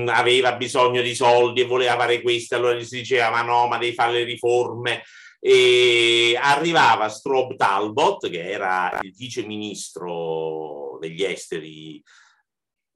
aveva 0.07 0.55
bisogno 0.55 1.01
di 1.01 1.15
soldi 1.15 1.61
e 1.61 1.65
voleva 1.65 1.95
fare 1.95 2.21
questo, 2.21 2.55
allora 2.55 2.73
gli 2.73 2.83
si 2.83 2.97
diceva 2.97 3.29
ma 3.29 3.43
no, 3.43 3.67
ma 3.67 3.77
devi 3.77 3.93
fare 3.93 4.11
le 4.11 4.23
riforme 4.23 5.03
e 5.47 6.35
arrivava 6.41 7.07
Strobe 7.07 7.55
Talbot, 7.55 8.31
che 8.31 8.49
era 8.49 8.97
il 9.03 9.13
vice 9.13 9.43
ministro 9.45 10.97
degli 10.99 11.23
esteri 11.23 12.01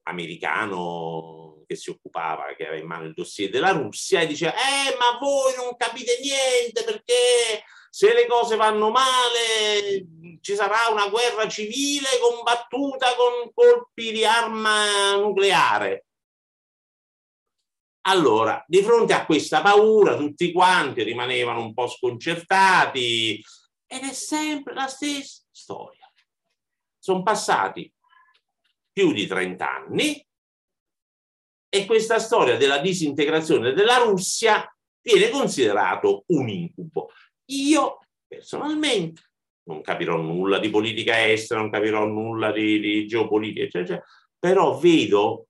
americano 0.07 1.61
che 1.67 1.75
si 1.75 1.91
occupava, 1.91 2.55
che 2.57 2.65
aveva 2.65 2.81
in 2.81 2.87
mano 2.87 3.05
il 3.05 3.13
dossier 3.13 3.51
della 3.51 3.69
Russia, 3.69 4.21
e 4.21 4.25
diceva, 4.25 4.53
eh, 4.53 4.97
ma 4.97 5.19
voi 5.19 5.53
non 5.57 5.75
capite 5.77 6.17
niente 6.23 6.83
perché 6.83 7.63
se 7.91 8.15
le 8.15 8.25
cose 8.25 8.55
vanno 8.55 8.89
male 8.89 10.07
ci 10.41 10.55
sarà 10.55 10.87
una 10.91 11.07
guerra 11.07 11.47
civile 11.47 12.07
combattuta 12.19 13.13
con 13.13 13.51
colpi 13.53 14.11
di 14.11 14.25
arma 14.25 15.17
nucleare. 15.17 16.05
Allora, 18.09 18.63
di 18.67 18.81
fronte 18.81 19.13
a 19.13 19.23
questa 19.23 19.61
paura, 19.61 20.17
tutti 20.17 20.51
quanti 20.51 21.03
rimanevano 21.03 21.61
un 21.61 21.75
po' 21.75 21.87
sconcertati 21.87 23.39
ed 23.85 24.01
è 24.01 24.13
sempre 24.13 24.73
la 24.73 24.87
stessa 24.87 25.43
storia. 25.51 26.11
Sono 26.97 27.21
passati 27.21 27.91
più 28.91 29.13
di 29.13 29.27
30 29.27 29.69
anni 29.71 30.27
e 31.69 31.85
questa 31.85 32.17
storia 32.17 32.57
della 32.57 32.79
disintegrazione 32.79 33.73
della 33.73 33.97
Russia 33.97 34.67
viene 35.01 35.29
considerato 35.29 36.23
un 36.29 36.49
incubo. 36.49 37.11
Io 37.51 37.99
personalmente 38.27 39.21
non 39.67 39.81
capirò 39.81 40.17
nulla 40.17 40.57
di 40.57 40.71
politica 40.71 41.27
estera, 41.27 41.59
non 41.59 41.69
capirò 41.69 42.05
nulla 42.05 42.51
di, 42.51 42.79
di 42.79 43.05
geopolitica, 43.05 43.65
eccetera, 43.65 44.03
però 44.39 44.79
vedo 44.79 45.48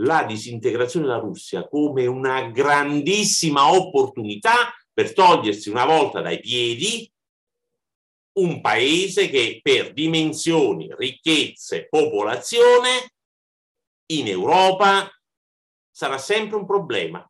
la 0.00 0.24
disintegrazione 0.24 1.06
della 1.06 1.18
Russia 1.18 1.66
come 1.68 2.06
una 2.06 2.50
grandissima 2.50 3.72
opportunità 3.72 4.74
per 4.92 5.12
togliersi 5.12 5.70
una 5.70 5.84
volta 5.84 6.20
dai 6.20 6.40
piedi 6.40 7.10
un 8.32 8.60
paese 8.60 9.28
che 9.28 9.60
per 9.62 9.92
dimensioni, 9.92 10.88
ricchezze, 10.96 11.88
popolazione 11.88 13.12
in 14.12 14.28
Europa 14.28 15.10
sarà 15.90 16.16
sempre 16.18 16.56
un 16.56 16.66
problema. 16.66 17.24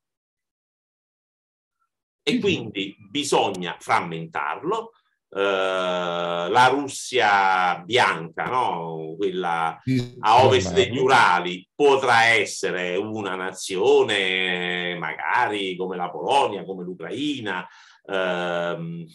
E 2.22 2.38
quindi 2.38 2.96
bisogna 3.10 3.76
frammentarlo, 3.80 4.92
la 5.32 6.66
Russia 6.72 7.80
bianca, 7.84 8.46
no? 8.46 9.14
quella 9.16 9.80
a 10.20 10.44
ovest 10.44 10.72
degli 10.72 10.98
Urali, 10.98 11.68
potrà 11.74 12.24
essere 12.24 12.96
una 12.96 13.36
nazione 13.36 14.96
magari 14.98 15.76
come 15.76 15.96
la 15.96 16.10
Polonia, 16.10 16.64
come 16.64 16.84
l'Ucraina, 16.84 17.66
uh, 18.04 19.06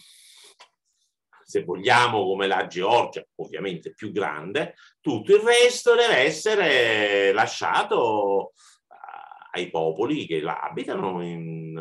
se 1.44 1.64
vogliamo 1.64 2.24
come 2.24 2.46
la 2.46 2.66
Georgia, 2.66 3.24
ovviamente 3.36 3.92
più 3.94 4.10
grande, 4.10 4.74
tutto 5.00 5.34
il 5.34 5.42
resto 5.42 5.94
deve 5.94 6.18
essere 6.18 7.32
lasciato 7.32 8.52
uh, 8.52 9.52
ai 9.52 9.70
popoli 9.70 10.26
che 10.26 10.40
la 10.40 10.60
abitano 10.60 11.22
in 11.22 11.76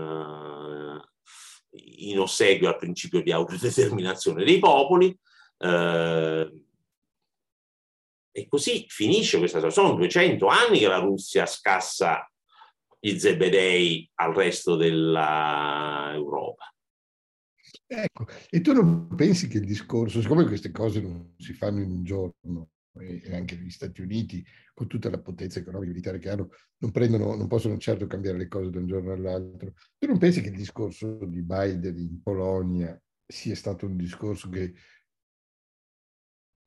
in 2.08 2.20
ossequio 2.20 2.70
al 2.70 2.78
principio 2.78 3.22
di 3.22 3.32
autodeterminazione 3.32 4.44
dei 4.44 4.60
popoli. 4.60 5.18
Eh, 5.58 6.62
e 8.38 8.48
così 8.50 8.86
finisce 8.90 9.38
questa 9.38 9.60
storia. 9.60 9.76
Sono 9.76 9.96
200 9.96 10.48
anni 10.48 10.80
che 10.80 10.88
la 10.88 10.98
Russia 10.98 11.46
scassa 11.46 12.30
gli 13.00 13.18
zebedei 13.18 14.10
al 14.16 14.34
resto 14.34 14.76
dell'Europa. 14.76 16.70
Ecco, 17.88 18.26
e 18.50 18.62
tu 18.62 18.74
non 18.74 19.16
pensi 19.16 19.48
che 19.48 19.60
il 19.60 19.66
discorso, 19.66 20.20
siccome 20.22 20.46
queste 20.46 20.72
cose 20.72 21.02
non 21.02 21.36
si 21.38 21.54
fanno 21.54 21.82
in 21.82 21.92
un 21.92 22.04
giorno, 22.04 22.72
e 23.00 23.36
anche 23.36 23.56
negli 23.56 23.70
Stati 23.70 24.02
Uniti, 24.02 24.46
con 24.74 24.88
tutta 24.88 25.10
la 25.10 25.20
potenza 25.20 25.60
economica 25.60 25.90
e 25.90 25.94
militare 25.94 26.20
che 26.20 26.30
hanno, 26.30 26.50
non, 26.78 26.92
prendono, 26.92 27.36
non 27.36 27.48
possono 27.48 27.78
certo 27.78 28.08
cambiare 28.08 28.38
le 28.38 28.48
cose 28.48 28.70
da 28.70 28.80
un 28.80 28.88
giorno 28.88 29.12
all'altro. 29.12 29.74
Tu 29.98 30.08
non 30.08 30.18
pensi 30.18 30.42
che 30.42 30.50
il 30.50 30.56
discorso 30.56 31.26
di 31.26 31.42
Biden 31.42 31.98
in 31.98 32.22
Polonia 32.22 33.00
sia 33.26 33.56
stato 33.56 33.86
un 33.86 33.96
discorso 33.96 34.50
che 34.50 34.74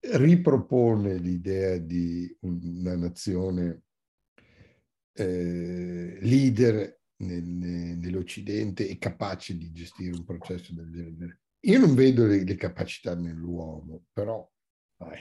ripropone 0.01 1.19
l'idea 1.19 1.77
di 1.79 2.35
una 2.41 2.97
nazione 2.97 3.83
eh, 5.13 6.19
leader 6.21 7.01
nel, 7.17 7.45
nell'Occidente 7.45 8.89
e 8.89 8.99
capace 8.99 9.57
di 9.57 9.73
gestire 9.73 10.17
un 10.17 10.25
processo 10.25 10.73
del 10.73 10.91
genere? 10.91 11.41
Io 11.61 11.79
non 11.81 11.95
vedo 11.95 12.27
le, 12.27 12.45
le 12.45 12.55
capacità 12.55 13.15
nell'uomo, 13.15 14.05
però... 14.13 14.49
Vai. 14.99 15.21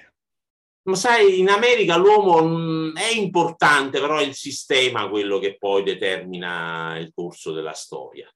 Ma 0.88 0.95
sai, 0.95 1.39
in 1.39 1.50
America 1.50 1.97
l'uomo 1.97 2.41
mm, 2.41 2.95
è 2.95 3.10
importante, 3.10 4.00
però 4.00 4.17
è 4.19 4.23
il 4.23 4.34
sistema 4.34 5.10
quello 5.10 5.38
che 5.38 5.58
poi 5.58 5.84
determina 5.84 6.97
il 6.97 7.12
corso 7.13 7.52
della 7.52 7.73
storia. 7.73 8.34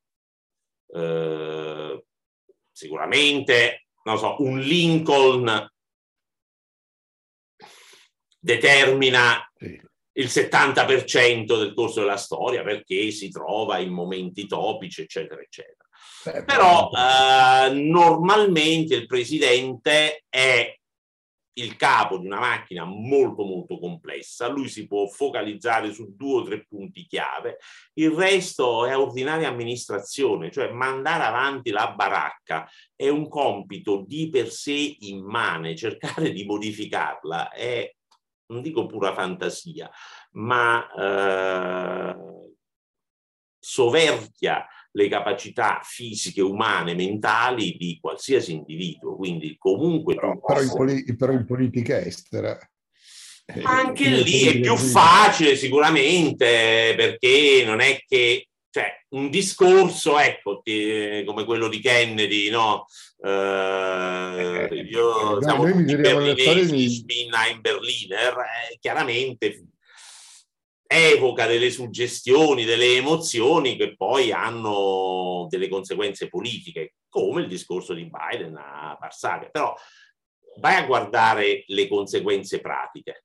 Eh, 0.94 2.04
sicuramente, 2.70 3.86
non 4.04 4.18
so, 4.18 4.36
un 4.40 4.60
Lincoln 4.60 5.70
determina 8.38 9.50
il 10.14 10.26
70% 10.26 11.58
del 11.58 11.74
corso 11.74 12.02
della 12.02 12.18
storia 12.18 12.64
perché 12.64 13.12
si 13.12 13.30
trova 13.30 13.78
in 13.78 13.94
momenti 13.94 14.46
topici, 14.46 15.04
eccetera, 15.04 15.40
eccetera. 15.40 15.88
Beh, 16.26 16.44
Però 16.44 16.90
eh, 16.90 17.70
normalmente 17.72 18.96
il 18.96 19.06
presidente 19.06 20.26
è 20.28 20.78
il 21.54 21.76
capo 21.76 22.18
di 22.18 22.26
una 22.26 22.40
macchina 22.40 22.86
molto 22.86 23.44
molto 23.44 23.78
complessa, 23.80 24.48
lui 24.48 24.70
si 24.70 24.88
può 24.88 25.08
focalizzare 25.08 25.92
su 25.92 26.16
due 26.16 26.42
o 26.42 26.44
tre 26.44 26.66
punti 26.66 27.06
chiave, 27.06 27.58
il 27.94 28.12
resto 28.12 28.86
è 28.86 28.98
ordinaria 28.98 29.50
amministrazione, 29.50 30.52
cioè 30.52 30.72
mandare 30.72 31.24
avanti 31.24 31.72
la 31.72 31.92
baracca 31.94 32.70
è 32.96 33.10
un 33.10 33.28
compito 33.28 34.04
di 34.08 34.30
per 34.30 34.50
sé 34.50 34.96
immane, 35.00 35.76
cercare 35.76 36.32
di 36.32 36.46
modificarla 36.46 37.50
è, 37.50 37.94
non 38.48 38.62
dico 38.62 38.86
pura 38.86 39.14
fantasia, 39.14 39.90
ma 40.34 40.90
eh, 40.94 42.16
soverchia 43.60 44.66
le 44.92 45.08
capacità 45.08 45.80
fisiche, 45.84 46.42
umane, 46.42 46.94
mentali 46.94 47.76
di 47.78 47.98
qualsiasi 48.02 48.54
individuo. 48.54 49.16
Quindi 49.16 49.56
comunque... 49.58 50.16
Però, 50.16 50.40
però, 50.40 50.62
in, 50.62 50.70
poli- 50.70 51.16
però 51.16 51.32
in, 51.34 51.46
politica 51.46 52.00
estera... 52.00 52.58
Eh, 53.46 53.62
Anche 53.64 54.08
lì 54.08 54.44
è 54.44 54.60
più 54.60 54.76
facile 54.76 55.56
sicuramente 55.56 56.94
perché 56.96 57.64
non 57.66 57.82
è 57.82 58.02
che 58.08 58.48
cioè, 58.72 58.90
un 59.10 59.30
discorso, 59.30 60.18
ecco, 60.18 60.62
ti, 60.64 61.24
come 61.26 61.44
quello 61.44 61.68
di 61.68 61.82
Kennedy, 61.82 62.50
no? 62.50 62.86
Eh, 63.22 64.70
eh 64.72 64.76
io, 64.90 65.40
eh, 65.40 65.44
siamo 65.44 65.70
tutti 65.70 65.96
berlinesi, 65.98 66.90
Spinheim 66.90 67.60
Berliner, 67.60 68.34
eh, 68.72 68.78
chiaramente 68.80 69.66
evoca 70.92 71.48
delle 71.48 71.72
suggestioni, 71.72 72.66
delle 72.66 72.98
emozioni 72.98 73.78
che 73.78 73.96
poi 73.96 74.34
hanno 74.34 75.48
delle 75.50 75.70
conseguenze 75.70 76.28
politiche, 76.28 76.96
come 77.08 77.42
il 77.42 77.48
discorso 77.48 77.94
di 77.94 78.10
Biden 78.10 78.58
a 78.58 78.98
Varsavia. 79.00 79.50
Però 79.50 79.74
vai 80.60 80.76
a 80.76 80.86
guardare 80.86 81.64
le 81.68 81.88
conseguenze 81.88 82.60
pratiche. 82.60 83.24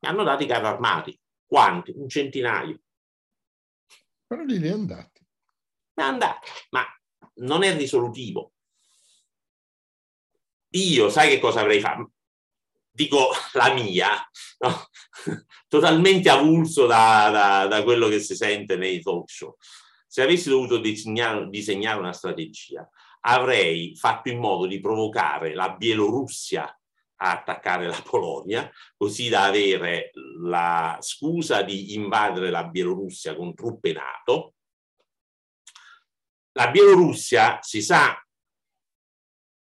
Hanno 0.00 0.24
dato 0.24 0.42
i 0.42 0.46
carri 0.46 0.66
armati. 0.66 1.18
Quanti? 1.46 1.92
Un 1.96 2.08
centinaio. 2.08 2.80
Però 4.26 4.42
li 4.42 4.60
è 4.60 4.70
andati. 4.70 5.26
È 5.94 6.02
andati, 6.02 6.50
ma 6.70 6.84
non 7.36 7.62
è 7.62 7.74
risolutivo. 7.74 8.52
Io, 10.72 11.08
sai 11.08 11.30
che 11.30 11.38
cosa 11.38 11.60
avrei 11.60 11.80
fatto? 11.80 12.12
Dico 12.98 13.28
la 13.52 13.72
mia, 13.72 14.10
no? 14.58 14.88
totalmente 15.68 16.28
avulso 16.28 16.86
da, 16.86 17.30
da, 17.30 17.66
da, 17.68 17.84
quello 17.84 18.08
che 18.08 18.18
si 18.18 18.34
sente 18.34 18.76
nei 18.76 19.00
talk 19.00 19.30
show. 19.30 19.56
Se 20.04 20.22
avessi 20.22 20.48
dovuto 20.48 20.78
disegnare, 20.78 21.48
disegnare 21.48 22.00
una 22.00 22.12
strategia, 22.12 22.88
avrei 23.20 23.94
fatto 23.94 24.30
in 24.30 24.38
modo 24.38 24.66
di 24.66 24.80
provocare 24.80 25.54
la 25.54 25.70
Bielorussia 25.70 26.64
a 27.20 27.30
attaccare 27.30 27.86
la 27.86 28.02
Polonia, 28.02 28.68
così 28.96 29.28
da 29.28 29.44
avere 29.44 30.10
la 30.40 30.96
scusa 31.00 31.62
di 31.62 31.94
invadere 31.94 32.50
la 32.50 32.64
Bielorussia 32.64 33.36
con 33.36 33.54
truppe 33.54 33.92
NATO. 33.92 34.54
La 36.52 36.68
Bielorussia 36.70 37.58
si 37.60 37.80
sa 37.80 38.20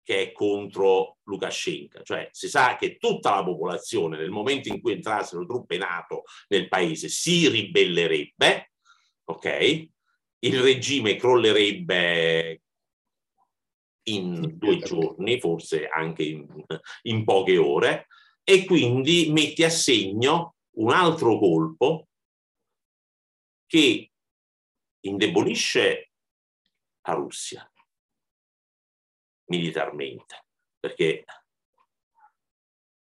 che 0.08 0.22
è 0.22 0.32
contro 0.32 1.18
Lukashenko, 1.24 2.02
cioè 2.02 2.30
si 2.32 2.48
sa 2.48 2.76
che 2.76 2.96
tutta 2.96 3.34
la 3.34 3.44
popolazione 3.44 4.16
nel 4.16 4.30
momento 4.30 4.70
in 4.70 4.80
cui 4.80 4.92
entrassero 4.92 5.44
truppe 5.44 5.76
NATO 5.76 6.22
nel 6.48 6.66
paese 6.66 7.10
si 7.10 7.46
ribellerebbe, 7.46 8.72
ok? 9.24 9.88
Il 10.38 10.62
regime 10.62 11.16
crollerebbe 11.16 12.62
in 14.04 14.56
due 14.56 14.78
giorni, 14.78 15.38
forse 15.40 15.86
anche 15.88 16.22
in, 16.22 16.64
in 17.02 17.24
poche 17.24 17.58
ore, 17.58 18.06
e 18.44 18.64
quindi 18.64 19.30
mette 19.30 19.66
a 19.66 19.70
segno 19.70 20.54
un 20.76 20.90
altro 20.90 21.38
colpo 21.38 22.08
che 23.66 24.10
indebolisce 25.00 26.12
la 27.02 27.12
Russia, 27.12 27.70
militarmente, 29.48 30.46
perché 30.78 31.24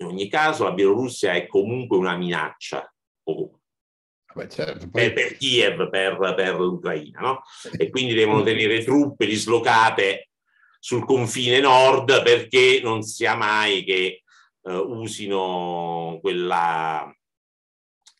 in 0.00 0.06
ogni 0.06 0.28
caso 0.28 0.64
la 0.64 0.72
Bielorussia 0.72 1.32
è 1.32 1.46
comunque 1.46 1.96
una 1.96 2.16
minaccia 2.16 2.90
Beh, 4.38 4.48
certo, 4.48 4.88
poi... 4.88 5.12
per, 5.12 5.12
per, 5.12 5.36
Kiev, 5.36 5.88
per, 5.90 6.34
per 6.36 6.60
l'Ucraina, 6.60 7.20
no? 7.20 7.42
E 7.76 7.90
quindi 7.90 8.14
devono 8.14 8.42
tenere 8.42 8.84
truppe 8.84 9.26
dislocate 9.26 10.28
sul 10.78 11.04
confine 11.04 11.58
nord 11.58 12.22
perché 12.22 12.80
non 12.82 13.02
sia 13.02 13.34
mai 13.34 13.82
che 13.82 14.22
uh, 14.60 14.72
usino 14.72 16.18
quella, 16.20 17.12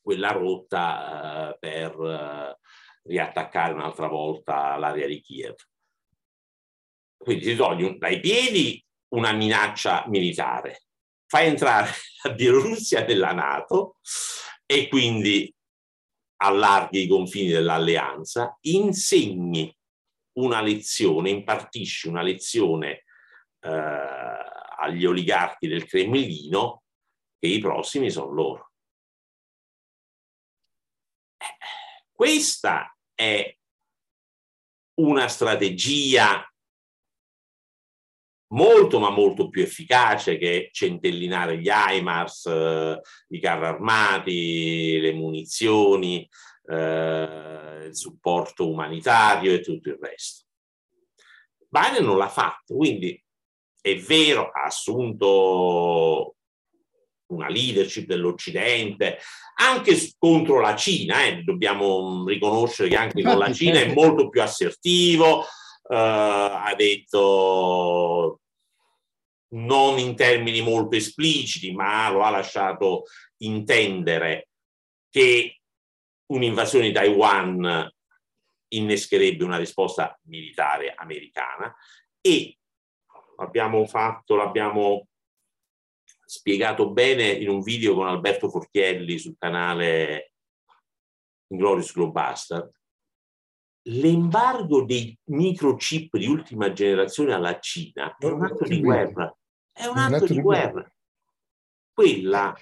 quella 0.03 0.33
rotta 0.33 1.53
uh, 1.53 1.59
per 1.61 1.97
uh, 1.97 2.57
riattaccare 3.05 3.75
un'altra 3.75 4.09
volta 4.09 4.77
l'area 4.77 5.07
di 5.07 5.21
Kiev. 5.21 5.55
Quindi 7.19 7.45
ti 7.45 7.57
togli 7.57 7.99
dai 7.99 8.21
piedi 8.21 8.83
una 9.09 9.33
minaccia 9.33 10.05
militare, 10.07 10.85
fai 11.27 11.49
entrare 11.49 11.91
la 12.23 12.33
Bielorussia 12.33 13.05
nella 13.05 13.33
Nato 13.33 13.97
e 14.65 14.89
quindi 14.89 15.53
allarghi 16.41 17.03
i 17.03 17.09
confini 17.09 17.49
dell'alleanza, 17.49 18.57
insegni 18.63 19.75
una 20.39 20.61
lezione, 20.61 21.31
impartisci 21.31 22.07
una 22.07 22.23
lezione 22.23 23.05
eh, 23.61 23.69
agli 24.79 25.05
oligarchi 25.05 25.67
del 25.67 25.85
Cremlino 25.85 26.85
che 27.39 27.49
i 27.49 27.59
prossimi 27.59 28.11
sono 28.11 28.33
loro. 28.33 28.73
Eh, 31.37 31.57
questa 32.13 32.97
è 33.15 33.57
una 35.01 35.29
strategia 35.29 36.48
molto 38.49 38.99
ma 38.99 39.11
molto 39.11 39.49
più 39.49 39.63
efficace 39.63 40.39
che 40.39 40.71
centellinare 40.73 41.59
gli 41.59 41.69
HIMARS, 41.69 42.47
eh, 42.47 43.01
i 43.29 43.41
carri 43.41 43.67
armati, 43.67 45.01
le 45.01 45.13
munizioni, 45.13 46.29
eh, 46.67 47.87
il 47.87 47.97
supporto 47.97 48.71
umanitario 48.71 49.53
e 49.53 49.61
tutto 49.61 49.89
il 49.89 49.99
resto. 50.01 50.45
Biden 51.69 52.05
non 52.05 52.17
l'ha 52.17 52.29
fatto, 52.29 52.77
quindi 52.77 53.23
è 53.81 53.97
vero, 53.97 54.51
ha 54.51 54.65
assunto 54.65 56.35
una 57.29 57.49
leadership 57.49 58.07
dell'Occidente, 58.07 59.19
anche 59.57 59.97
contro 60.19 60.61
la 60.61 60.75
Cina, 60.75 61.25
eh, 61.25 61.43
dobbiamo 61.43 62.25
riconoscere 62.27 62.89
che 62.89 62.97
anche 62.97 63.23
con 63.23 63.39
la 63.39 63.53
Cina 63.53 63.81
è 63.81 63.93
molto 63.93 64.31
più 64.31 64.41
assertivo, 64.41 65.43
eh, 65.43 65.95
ha 65.95 66.75
detto 66.77 68.38
non 69.51 69.99
in 69.99 70.15
termini 70.15 70.61
molto 70.61 70.97
espliciti, 70.97 71.73
ma 71.73 72.11
lo 72.11 72.23
ha 72.23 72.31
lasciato 72.31 73.05
intendere 73.39 74.49
che 75.11 75.61
un'invasione 76.27 76.89
di 76.89 76.93
Taiwan 76.93 77.91
innescherebbe 78.69 79.45
una 79.45 79.57
risposta 79.57 80.19
militare 80.25 80.93
americana 80.95 81.75
e 82.21 82.59
abbiamo 83.37 83.87
fatto, 83.87 84.37
l'abbiamo 84.37 85.07
spiegato 86.25 86.91
bene 86.91 87.29
in 87.31 87.49
un 87.49 87.63
video 87.63 87.95
con 87.95 88.07
Alberto 88.07 88.51
Forchielli 88.51 89.19
sul 89.19 89.37
canale 89.39 90.33
Glorious 91.47 91.95
Globastard, 91.95 92.71
l'embargo 93.89 94.85
dei 94.85 95.17
microchip 95.27 96.17
di 96.17 96.27
ultima 96.27 96.73
generazione 96.73 97.33
alla 97.33 97.59
Cina 97.59 98.15
è 98.19 98.27
un 98.27 98.45
atto 98.45 98.65
di 98.65 98.81
guerra. 98.81 99.35
È 99.73 99.87
un 99.87 99.97
atto 99.97 100.27
di 100.27 100.41
guerra. 100.41 100.93
Quella 101.93 102.57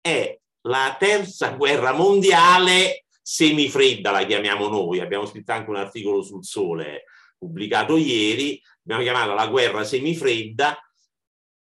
è 0.00 0.38
la 0.62 0.96
terza 0.98 1.50
guerra 1.50 1.92
mondiale 1.92 3.04
semifredda, 3.20 4.10
la 4.10 4.24
chiamiamo 4.24 4.68
noi. 4.68 5.00
Abbiamo 5.00 5.26
scritto 5.26 5.52
anche 5.52 5.70
un 5.70 5.76
articolo 5.76 6.22
sul 6.22 6.44
Sole 6.44 7.04
pubblicato 7.38 7.96
ieri. 7.96 8.60
Abbiamo 8.84 9.02
chiamato 9.02 9.34
la 9.34 9.46
guerra 9.46 9.84
semifredda 9.84 10.76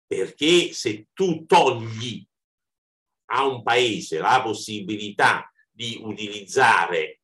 perché 0.06 0.72
se 0.72 1.08
tu 1.14 1.46
togli 1.46 2.26
a 3.30 3.46
un 3.46 3.64
paese 3.64 4.20
la 4.20 4.42
possibilità 4.42 5.52
di 5.70 6.00
utilizzare 6.02 7.17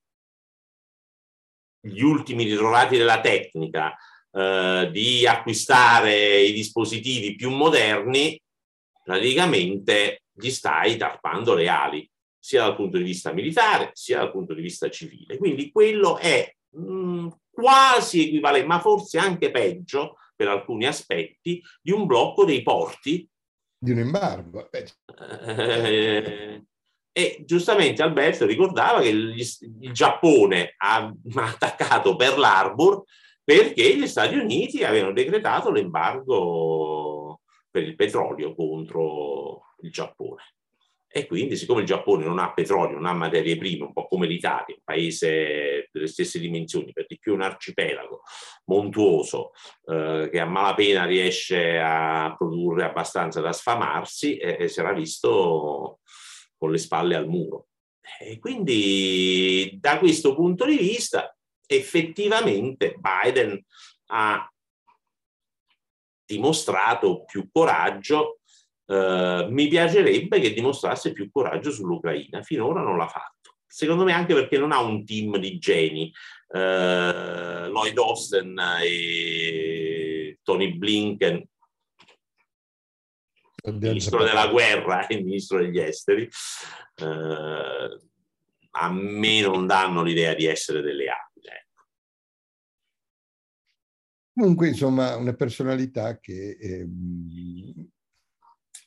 gli 1.85 2.01
ultimi 2.01 2.45
ritrovati 2.45 2.97
della 2.97 3.19
tecnica, 3.19 3.93
eh, 4.31 4.89
di 4.91 5.27
acquistare 5.27 6.41
i 6.41 6.53
dispositivi 6.53 7.35
più 7.35 7.49
moderni, 7.49 8.41
praticamente 9.03 10.23
gli 10.31 10.49
stai 10.49 10.95
tarpando 10.95 11.53
le 11.53 11.67
ali, 11.67 12.09
sia 12.39 12.63
dal 12.63 12.75
punto 12.75 12.97
di 12.97 13.03
vista 13.03 13.33
militare, 13.33 13.91
sia 13.93 14.19
dal 14.19 14.31
punto 14.31 14.53
di 14.53 14.61
vista 14.61 14.89
civile. 14.89 15.37
Quindi 15.37 15.71
quello 15.71 16.17
è 16.17 16.49
mh, 16.69 16.93
mm, 16.93 17.27
quasi 17.51 18.27
equivalente, 18.27 18.67
ma 18.67 18.79
forse 18.79 19.17
anche 19.17 19.51
peggio 19.51 20.15
per 20.35 20.47
alcuni 20.47 20.85
aspetti, 20.85 21.61
di 21.81 21.91
un 21.91 22.05
blocco 22.05 22.45
dei 22.45 22.63
porti. 22.63 23.29
Di 23.77 23.91
un 23.91 23.99
embargo. 23.99 24.69
Eh, 24.71 26.65
e 27.15 27.43
giustamente 27.45 28.01
Alberto 28.01 28.47
ricordava 28.47 28.99
che 28.99 29.09
il, 29.09 29.35
il 29.81 29.91
Giappone 29.91 30.73
ha 30.77 31.13
attaccato 31.35 32.15
Pearl 32.15 32.43
Harbor 32.43 33.03
perché 33.43 33.95
gli 33.95 34.07
Stati 34.07 34.35
Uniti 34.35 34.83
avevano 34.83 35.13
decretato 35.13 35.69
l'embargo 35.69 37.41
per 37.69 37.83
il 37.83 37.95
petrolio 37.95 38.55
contro 38.55 39.75
il 39.81 39.91
Giappone. 39.91 40.41
E 41.15 41.27
quindi, 41.27 41.55
siccome 41.55 41.81
il 41.81 41.85
Giappone 41.85 42.25
non 42.25 42.39
ha 42.39 42.53
petrolio, 42.53 42.95
non 42.95 43.05
ha 43.05 43.13
materie 43.13 43.55
prime, 43.55 43.85
un 43.85 43.93
po' 43.93 44.07
come 44.07 44.25
l'Italia, 44.25 44.73
un 44.73 44.81
paese 44.83 45.87
delle 45.91 46.07
stesse 46.07 46.39
dimensioni, 46.39 46.91
per 46.91 47.05
di 47.05 47.19
più 47.19 47.35
un 47.35 47.41
arcipelago 47.41 48.21
montuoso 48.65 49.51
eh, 49.85 50.29
che 50.31 50.39
a 50.39 50.45
malapena 50.45 51.05
riesce 51.05 51.77
a 51.77 52.33
produrre 52.35 52.85
abbastanza 52.85 53.41
da 53.41 53.53
sfamarsi, 53.53 54.37
eh, 54.37 54.67
si 54.67 54.79
era 54.79 54.91
visto 54.93 55.99
con 56.63 56.71
le 56.71 56.77
spalle 56.77 57.15
al 57.15 57.27
muro. 57.27 57.67
E 58.21 58.39
quindi 58.39 59.77
da 59.81 59.99
questo 59.99 60.33
punto 60.33 60.63
di 60.65 60.77
vista 60.77 61.35
effettivamente 61.67 62.97
Biden 62.97 63.61
ha 64.11 64.49
dimostrato 66.25 67.25
più 67.25 67.49
coraggio. 67.51 68.39
Eh, 68.85 69.47
mi 69.49 69.67
piacerebbe 69.67 70.39
che 70.39 70.53
dimostrasse 70.53 71.11
più 71.11 71.29
coraggio 71.29 71.69
sull'Ucraina. 71.69 72.41
Finora 72.43 72.81
non 72.81 72.95
l'ha 72.95 73.09
fatto. 73.09 73.57
Secondo 73.67 74.05
me 74.05 74.13
anche 74.13 74.33
perché 74.33 74.57
non 74.57 74.71
ha 74.71 74.79
un 74.79 75.03
team 75.03 75.35
di 75.39 75.57
geni. 75.57 76.13
Eh, 76.47 77.67
Lloyd 77.67 77.97
Austin 77.97 78.57
e 78.81 80.39
Tony 80.41 80.77
Blinken 80.77 81.43
ministro 83.71 84.23
della 84.23 84.47
guerra 84.47 85.07
e 85.07 85.15
il 85.17 85.23
ministro 85.23 85.59
degli 85.59 85.79
esteri, 85.79 86.29
eh, 86.95 87.99
a 88.75 88.91
me 88.91 89.41
non 89.41 89.65
danno 89.65 90.03
l'idea 90.03 90.33
di 90.33 90.45
essere 90.45 90.81
delle 90.81 91.05
abili. 91.09 91.47
Ecco. 91.47 91.85
Comunque, 94.33 94.67
insomma, 94.69 95.15
una 95.15 95.33
personalità 95.33 96.19
che... 96.19 96.57
Eh, 96.59 96.87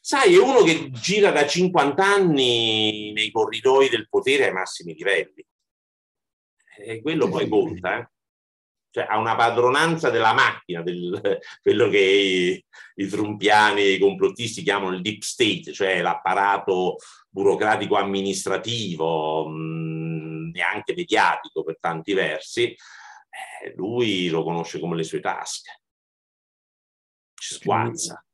Sai, 0.07 0.35
è 0.35 0.39
uno 0.39 0.63
che 0.63 0.93
gira 0.93 1.33
da 1.33 1.45
50 1.45 2.05
anni 2.05 3.11
nei 3.13 3.33
corridoi 3.33 3.89
del 3.89 4.09
potere 4.09 4.47
ai 4.47 4.53
massimi 4.53 4.95
livelli. 4.95 5.45
E 6.79 7.03
quello 7.03 7.29
poi 7.29 7.49
conta, 7.49 7.99
eh? 7.99 8.11
Cioè 8.97 9.07
ha 9.07 9.19
una 9.19 9.37
padronanza 9.37 10.09
della 10.09 10.33
macchina, 10.33 10.81
del, 10.81 11.21
quello 11.61 11.91
che 11.91 11.99
i, 11.99 12.65
i 12.95 13.07
trumpiani 13.07 13.83
e 13.83 13.93
i 13.93 13.99
complottisti 13.99 14.63
chiamano 14.63 14.95
il 14.95 15.03
deep 15.03 15.21
state, 15.21 15.75
cioè 15.75 16.01
l'apparato 16.01 16.97
burocratico 17.29 17.97
amministrativo, 17.97 19.47
mh, 19.49 20.51
neanche 20.55 20.95
mediatico 20.95 21.63
per 21.63 21.77
tanti 21.79 22.15
versi, 22.15 22.69
eh, 22.71 23.75
lui 23.77 24.29
lo 24.29 24.43
conosce 24.43 24.81
come 24.81 24.97
le 24.97 25.05
sue 25.05 25.21
tasche, 25.21 25.83
ci 27.35 27.55
sguazza. 27.57 28.25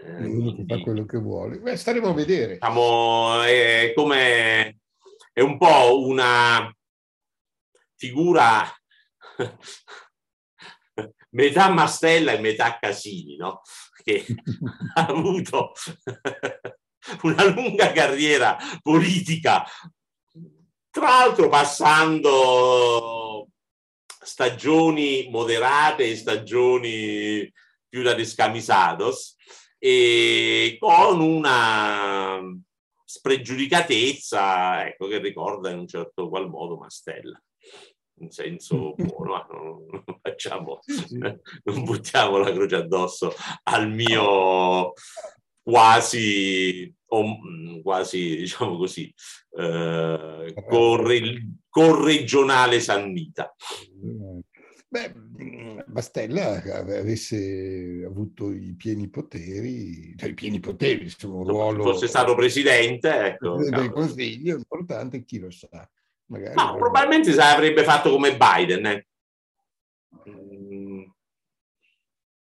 Eh, 0.00 0.64
fa 0.66 0.78
quello 0.78 1.04
che 1.04 1.18
vuole. 1.18 1.58
Beh, 1.58 1.76
staremo 1.76 2.08
a 2.08 2.14
vedere. 2.14 2.54
Diciamo, 2.54 3.42
è 3.42 3.92
come 3.94 4.78
è 5.30 5.40
un 5.40 5.58
po' 5.58 6.06
una 6.06 6.74
figura 7.96 8.64
metà 11.30 11.70
Mastella 11.70 12.32
e 12.32 12.40
metà 12.40 12.78
Casini, 12.78 13.36
no? 13.36 13.62
che 14.02 14.26
ha 14.94 15.06
avuto 15.06 15.72
una 17.22 17.44
lunga 17.44 17.92
carriera 17.92 18.56
politica, 18.82 19.64
tra 20.90 21.08
l'altro 21.08 21.48
passando 21.48 23.48
stagioni 24.20 25.28
moderate 25.30 26.04
e 26.04 26.16
stagioni 26.16 27.50
più 27.88 28.02
da 28.02 28.14
descamisados 28.14 29.36
e 29.78 30.76
con 30.78 31.20
una 31.20 32.40
spregiudicatezza 33.04 34.86
ecco, 34.86 35.06
che 35.06 35.18
ricorda 35.18 35.70
in 35.70 35.78
un 35.78 35.86
certo 35.86 36.28
qual 36.28 36.48
modo 36.48 36.76
Mastella 36.76 37.40
in 38.20 38.30
senso 38.30 38.94
buono, 38.96 39.46
non, 39.90 40.18
facciamo, 40.20 40.80
non 41.64 41.84
buttiamo 41.84 42.38
la 42.38 42.52
croce 42.52 42.76
addosso 42.76 43.32
al 43.64 43.90
mio 43.90 44.92
quasi, 45.62 46.94
quasi 47.82 48.36
diciamo 48.36 48.76
così, 48.76 49.12
eh, 49.58 50.54
corre, 50.66 51.20
corregionale 51.68 52.80
sannita. 52.80 53.54
Beh, 54.90 55.12
Mastella 55.88 56.62
avesse 56.62 58.02
avuto 58.06 58.50
i 58.50 58.74
pieni 58.74 59.08
poteri, 59.08 60.14
cioè 60.16 60.30
i 60.30 60.34
pieni 60.34 60.60
poteri, 60.60 61.02
insomma, 61.02 61.40
un 61.40 61.48
ruolo... 61.48 61.82
Fosse 61.82 62.06
stato 62.06 62.34
presidente, 62.34 63.26
ecco. 63.26 63.56
Del 63.56 63.90
consiglio 63.90 64.56
importante, 64.56 65.24
chi 65.24 65.38
lo 65.38 65.50
sa. 65.50 65.86
Magari 66.28 66.54
no, 66.54 66.76
probabilmente 66.76 67.32
si 67.32 67.38
avrebbe 67.38 67.84
fatto 67.84 68.10
come 68.10 68.36
Biden. 68.36 68.86
Eh. 68.86 69.06
Mm. 70.28 71.04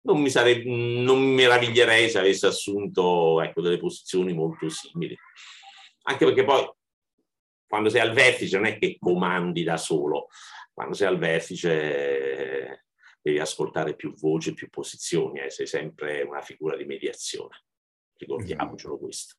Non 0.03 0.21
mi, 0.21 0.31
sarebbe, 0.31 0.69
non 0.69 1.19
mi 1.19 1.35
meraviglierei 1.35 2.11
se 2.11 2.19
avesse 2.19 2.47
assunto 2.47 3.41
ecco, 3.41 3.63
delle 3.63 3.79
posizioni 3.79 4.33
molto 4.33 4.69
simili. 4.69 5.17
Anche 6.03 6.25
perché 6.27 6.45
poi 6.45 6.71
quando 7.67 7.89
sei 7.89 8.01
al 8.01 8.13
vertice 8.13 8.57
non 8.57 8.67
è 8.67 8.79
che 8.79 8.99
comandi 8.99 9.65
da 9.65 9.77
solo, 9.77 10.29
quando 10.73 10.95
sei 10.95 11.09
al 11.09 11.19
vertice 11.19 12.85
devi 13.21 13.39
ascoltare 13.39 13.97
più 13.97 14.15
voci, 14.15 14.53
più 14.53 14.69
posizioni, 14.69 15.41
eh, 15.41 15.51
sei 15.51 15.67
sempre 15.67 16.23
una 16.23 16.43
figura 16.43 16.77
di 16.77 16.85
mediazione. 16.85 17.65
Ricordiamocelo 18.17 18.93
esatto. 18.93 18.99
questo. 18.99 19.35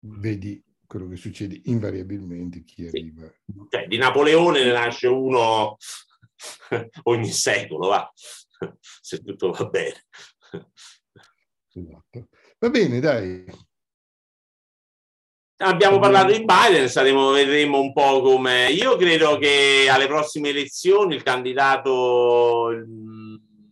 Vedi 0.00 0.62
quello 0.88 1.06
che 1.06 1.16
succede 1.16 1.60
invariabilmente 1.64 2.64
chi 2.64 2.86
arriva. 2.86 3.30
Cioè, 3.68 3.86
di 3.86 3.98
Napoleone 3.98 4.64
ne 4.64 4.72
nasce 4.72 5.06
uno 5.06 5.76
ogni 7.04 7.30
secolo, 7.30 7.88
va, 7.88 8.12
se 9.00 9.22
tutto 9.22 9.50
va 9.50 9.66
bene. 9.66 10.06
Esatto. 11.72 12.28
Va 12.58 12.70
bene, 12.70 13.00
dai. 13.00 13.44
Abbiamo 15.60 15.98
parlato 15.98 16.32
di 16.32 16.44
Biden, 16.44 16.88
saremo, 16.88 17.32
vedremo 17.32 17.80
un 17.80 17.92
po' 17.92 18.22
come... 18.22 18.70
Io 18.70 18.96
credo 18.96 19.38
che 19.38 19.88
alle 19.90 20.06
prossime 20.06 20.50
elezioni 20.50 21.16
il 21.16 21.22
candidato 21.22 22.70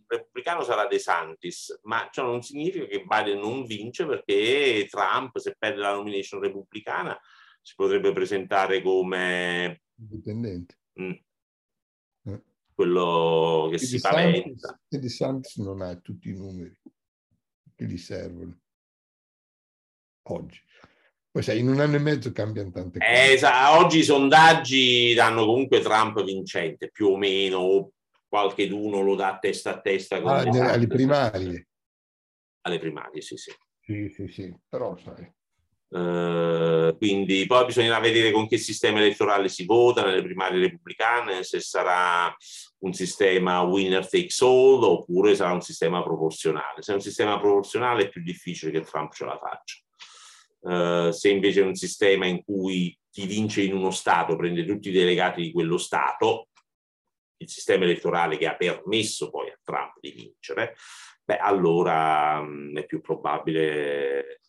repubblicano 0.07 0.63
sarà 0.63 0.87
De 0.87 0.99
Santis, 0.99 1.79
ma 1.83 2.09
ciò 2.11 2.23
non 2.23 2.41
significa 2.41 2.85
che 2.85 3.03
Biden 3.05 3.39
non 3.39 3.65
vince 3.65 4.05
perché 4.05 4.87
Trump, 4.89 5.37
se 5.37 5.55
perde 5.57 5.81
la 5.81 5.93
nomination 5.93 6.41
repubblicana, 6.41 7.17
si 7.61 7.73
potrebbe 7.75 8.11
presentare 8.13 8.81
come... 8.81 9.81
Indipendente. 9.99 10.79
Mm, 11.01 11.11
eh. 12.23 12.43
Quello 12.73 13.67
che 13.69 13.75
e 13.75 13.79
si 13.79 13.99
paventa. 13.99 14.79
E 14.87 14.99
De 14.99 15.09
Santis 15.09 15.57
non 15.57 15.81
ha 15.81 15.95
tutti 15.97 16.29
i 16.29 16.35
numeri 16.35 16.79
che 17.75 17.85
gli 17.85 17.97
servono 17.97 18.57
oggi. 20.23 20.59
Poi 21.29 21.43
sai, 21.43 21.59
in 21.59 21.67
un 21.67 21.79
anno 21.79 21.97
e 21.97 21.99
mezzo 21.99 22.31
cambiano 22.31 22.71
tante 22.71 22.97
cose. 22.97 23.39
Eh, 23.39 23.45
oggi 23.77 23.99
i 23.99 24.03
sondaggi 24.03 25.13
danno 25.13 25.45
comunque 25.45 25.81
Trump 25.81 26.23
vincente, 26.23 26.89
più 26.89 27.09
o 27.09 27.17
meno, 27.17 27.91
qualche 28.39 28.67
d'uno 28.67 29.01
lo 29.01 29.15
dà 29.15 29.37
testa 29.39 29.71
a 29.71 29.81
testa. 29.81 30.17
Ah, 30.17 30.41
alle 30.41 30.87
primarie. 30.87 31.67
Alle 32.61 32.79
primarie, 32.79 33.21
sì, 33.21 33.35
sì. 33.35 33.51
Sì, 33.79 34.09
sì, 34.09 34.27
sì, 34.27 34.55
però 34.67 34.95
sai. 34.97 35.33
Uh, 35.89 36.97
quindi 36.97 37.45
poi 37.45 37.65
bisognerà 37.65 38.01
vedere 38.01 38.31
con 38.31 38.45
che 38.45 38.57
sistema 38.57 38.99
elettorale 38.99 39.47
si 39.47 39.63
vota 39.63 40.03
nelle 40.03 40.21
primarie 40.21 40.59
repubblicane, 40.59 41.43
se 41.43 41.61
sarà 41.61 42.35
un 42.79 42.91
sistema 42.91 43.61
winner 43.61 44.05
takes 44.05 44.41
all 44.41 44.83
oppure 44.83 45.33
sarà 45.33 45.53
un 45.53 45.61
sistema 45.61 46.03
proporzionale. 46.03 46.81
Se 46.81 46.91
è 46.91 46.95
un 46.95 47.01
sistema 47.01 47.39
proporzionale 47.39 48.03
è 48.03 48.09
più 48.09 48.21
difficile 48.21 48.71
che 48.71 48.81
Trump 48.81 49.13
ce 49.13 49.25
la 49.25 49.39
faccia. 49.39 49.81
Uh, 50.59 51.11
se 51.11 51.29
invece 51.29 51.61
è 51.61 51.65
un 51.65 51.75
sistema 51.75 52.25
in 52.25 52.43
cui 52.43 52.97
chi 53.09 53.25
vince 53.25 53.61
in 53.61 53.73
uno 53.73 53.91
Stato 53.91 54.35
prende 54.35 54.65
tutti 54.65 54.89
i 54.89 54.91
delegati 54.91 55.41
di 55.41 55.51
quello 55.53 55.77
Stato, 55.77 56.49
il 57.37 57.49
sistema 57.49 57.83
elettorale 57.83 58.37
che 58.37 58.47
ha 58.47 58.55
permesso 58.55 59.29
poi 59.29 59.49
a 59.49 59.59
Trump 59.63 59.99
di 59.99 60.11
vincere, 60.11 60.75
beh, 61.23 61.37
allora 61.37 62.41
mh, 62.41 62.49
mm, 62.49 62.77
è 62.77 62.85
più 62.85 63.01
probabile 63.01 64.41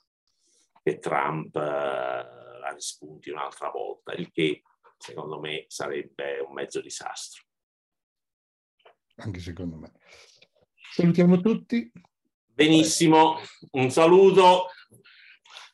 che 0.82 0.98
Trump 0.98 1.54
uh, 1.54 1.58
la 1.60 2.72
rispunti 2.72 3.30
un'altra 3.30 3.70
volta, 3.70 4.12
il 4.12 4.30
che 4.30 4.62
secondo 4.96 5.38
me 5.38 5.64
sarebbe 5.68 6.38
un 6.40 6.52
mezzo 6.52 6.80
disastro. 6.80 7.44
Anche 9.16 9.40
secondo 9.40 9.76
me. 9.76 9.92
Salutiamo 10.92 11.40
tutti. 11.40 11.90
Benissimo, 12.44 13.38
un 13.72 13.90
saluto. 13.90 14.66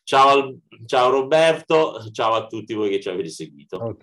Ciao, 0.03 0.59
ciao 0.85 1.11
Roberto, 1.11 2.11
ciao 2.11 2.35
a 2.35 2.47
tutti 2.47 2.75
voi 2.75 2.91
che 2.91 3.01
ci 3.01 3.09
avete 3.09 3.31
seguito. 3.31 3.97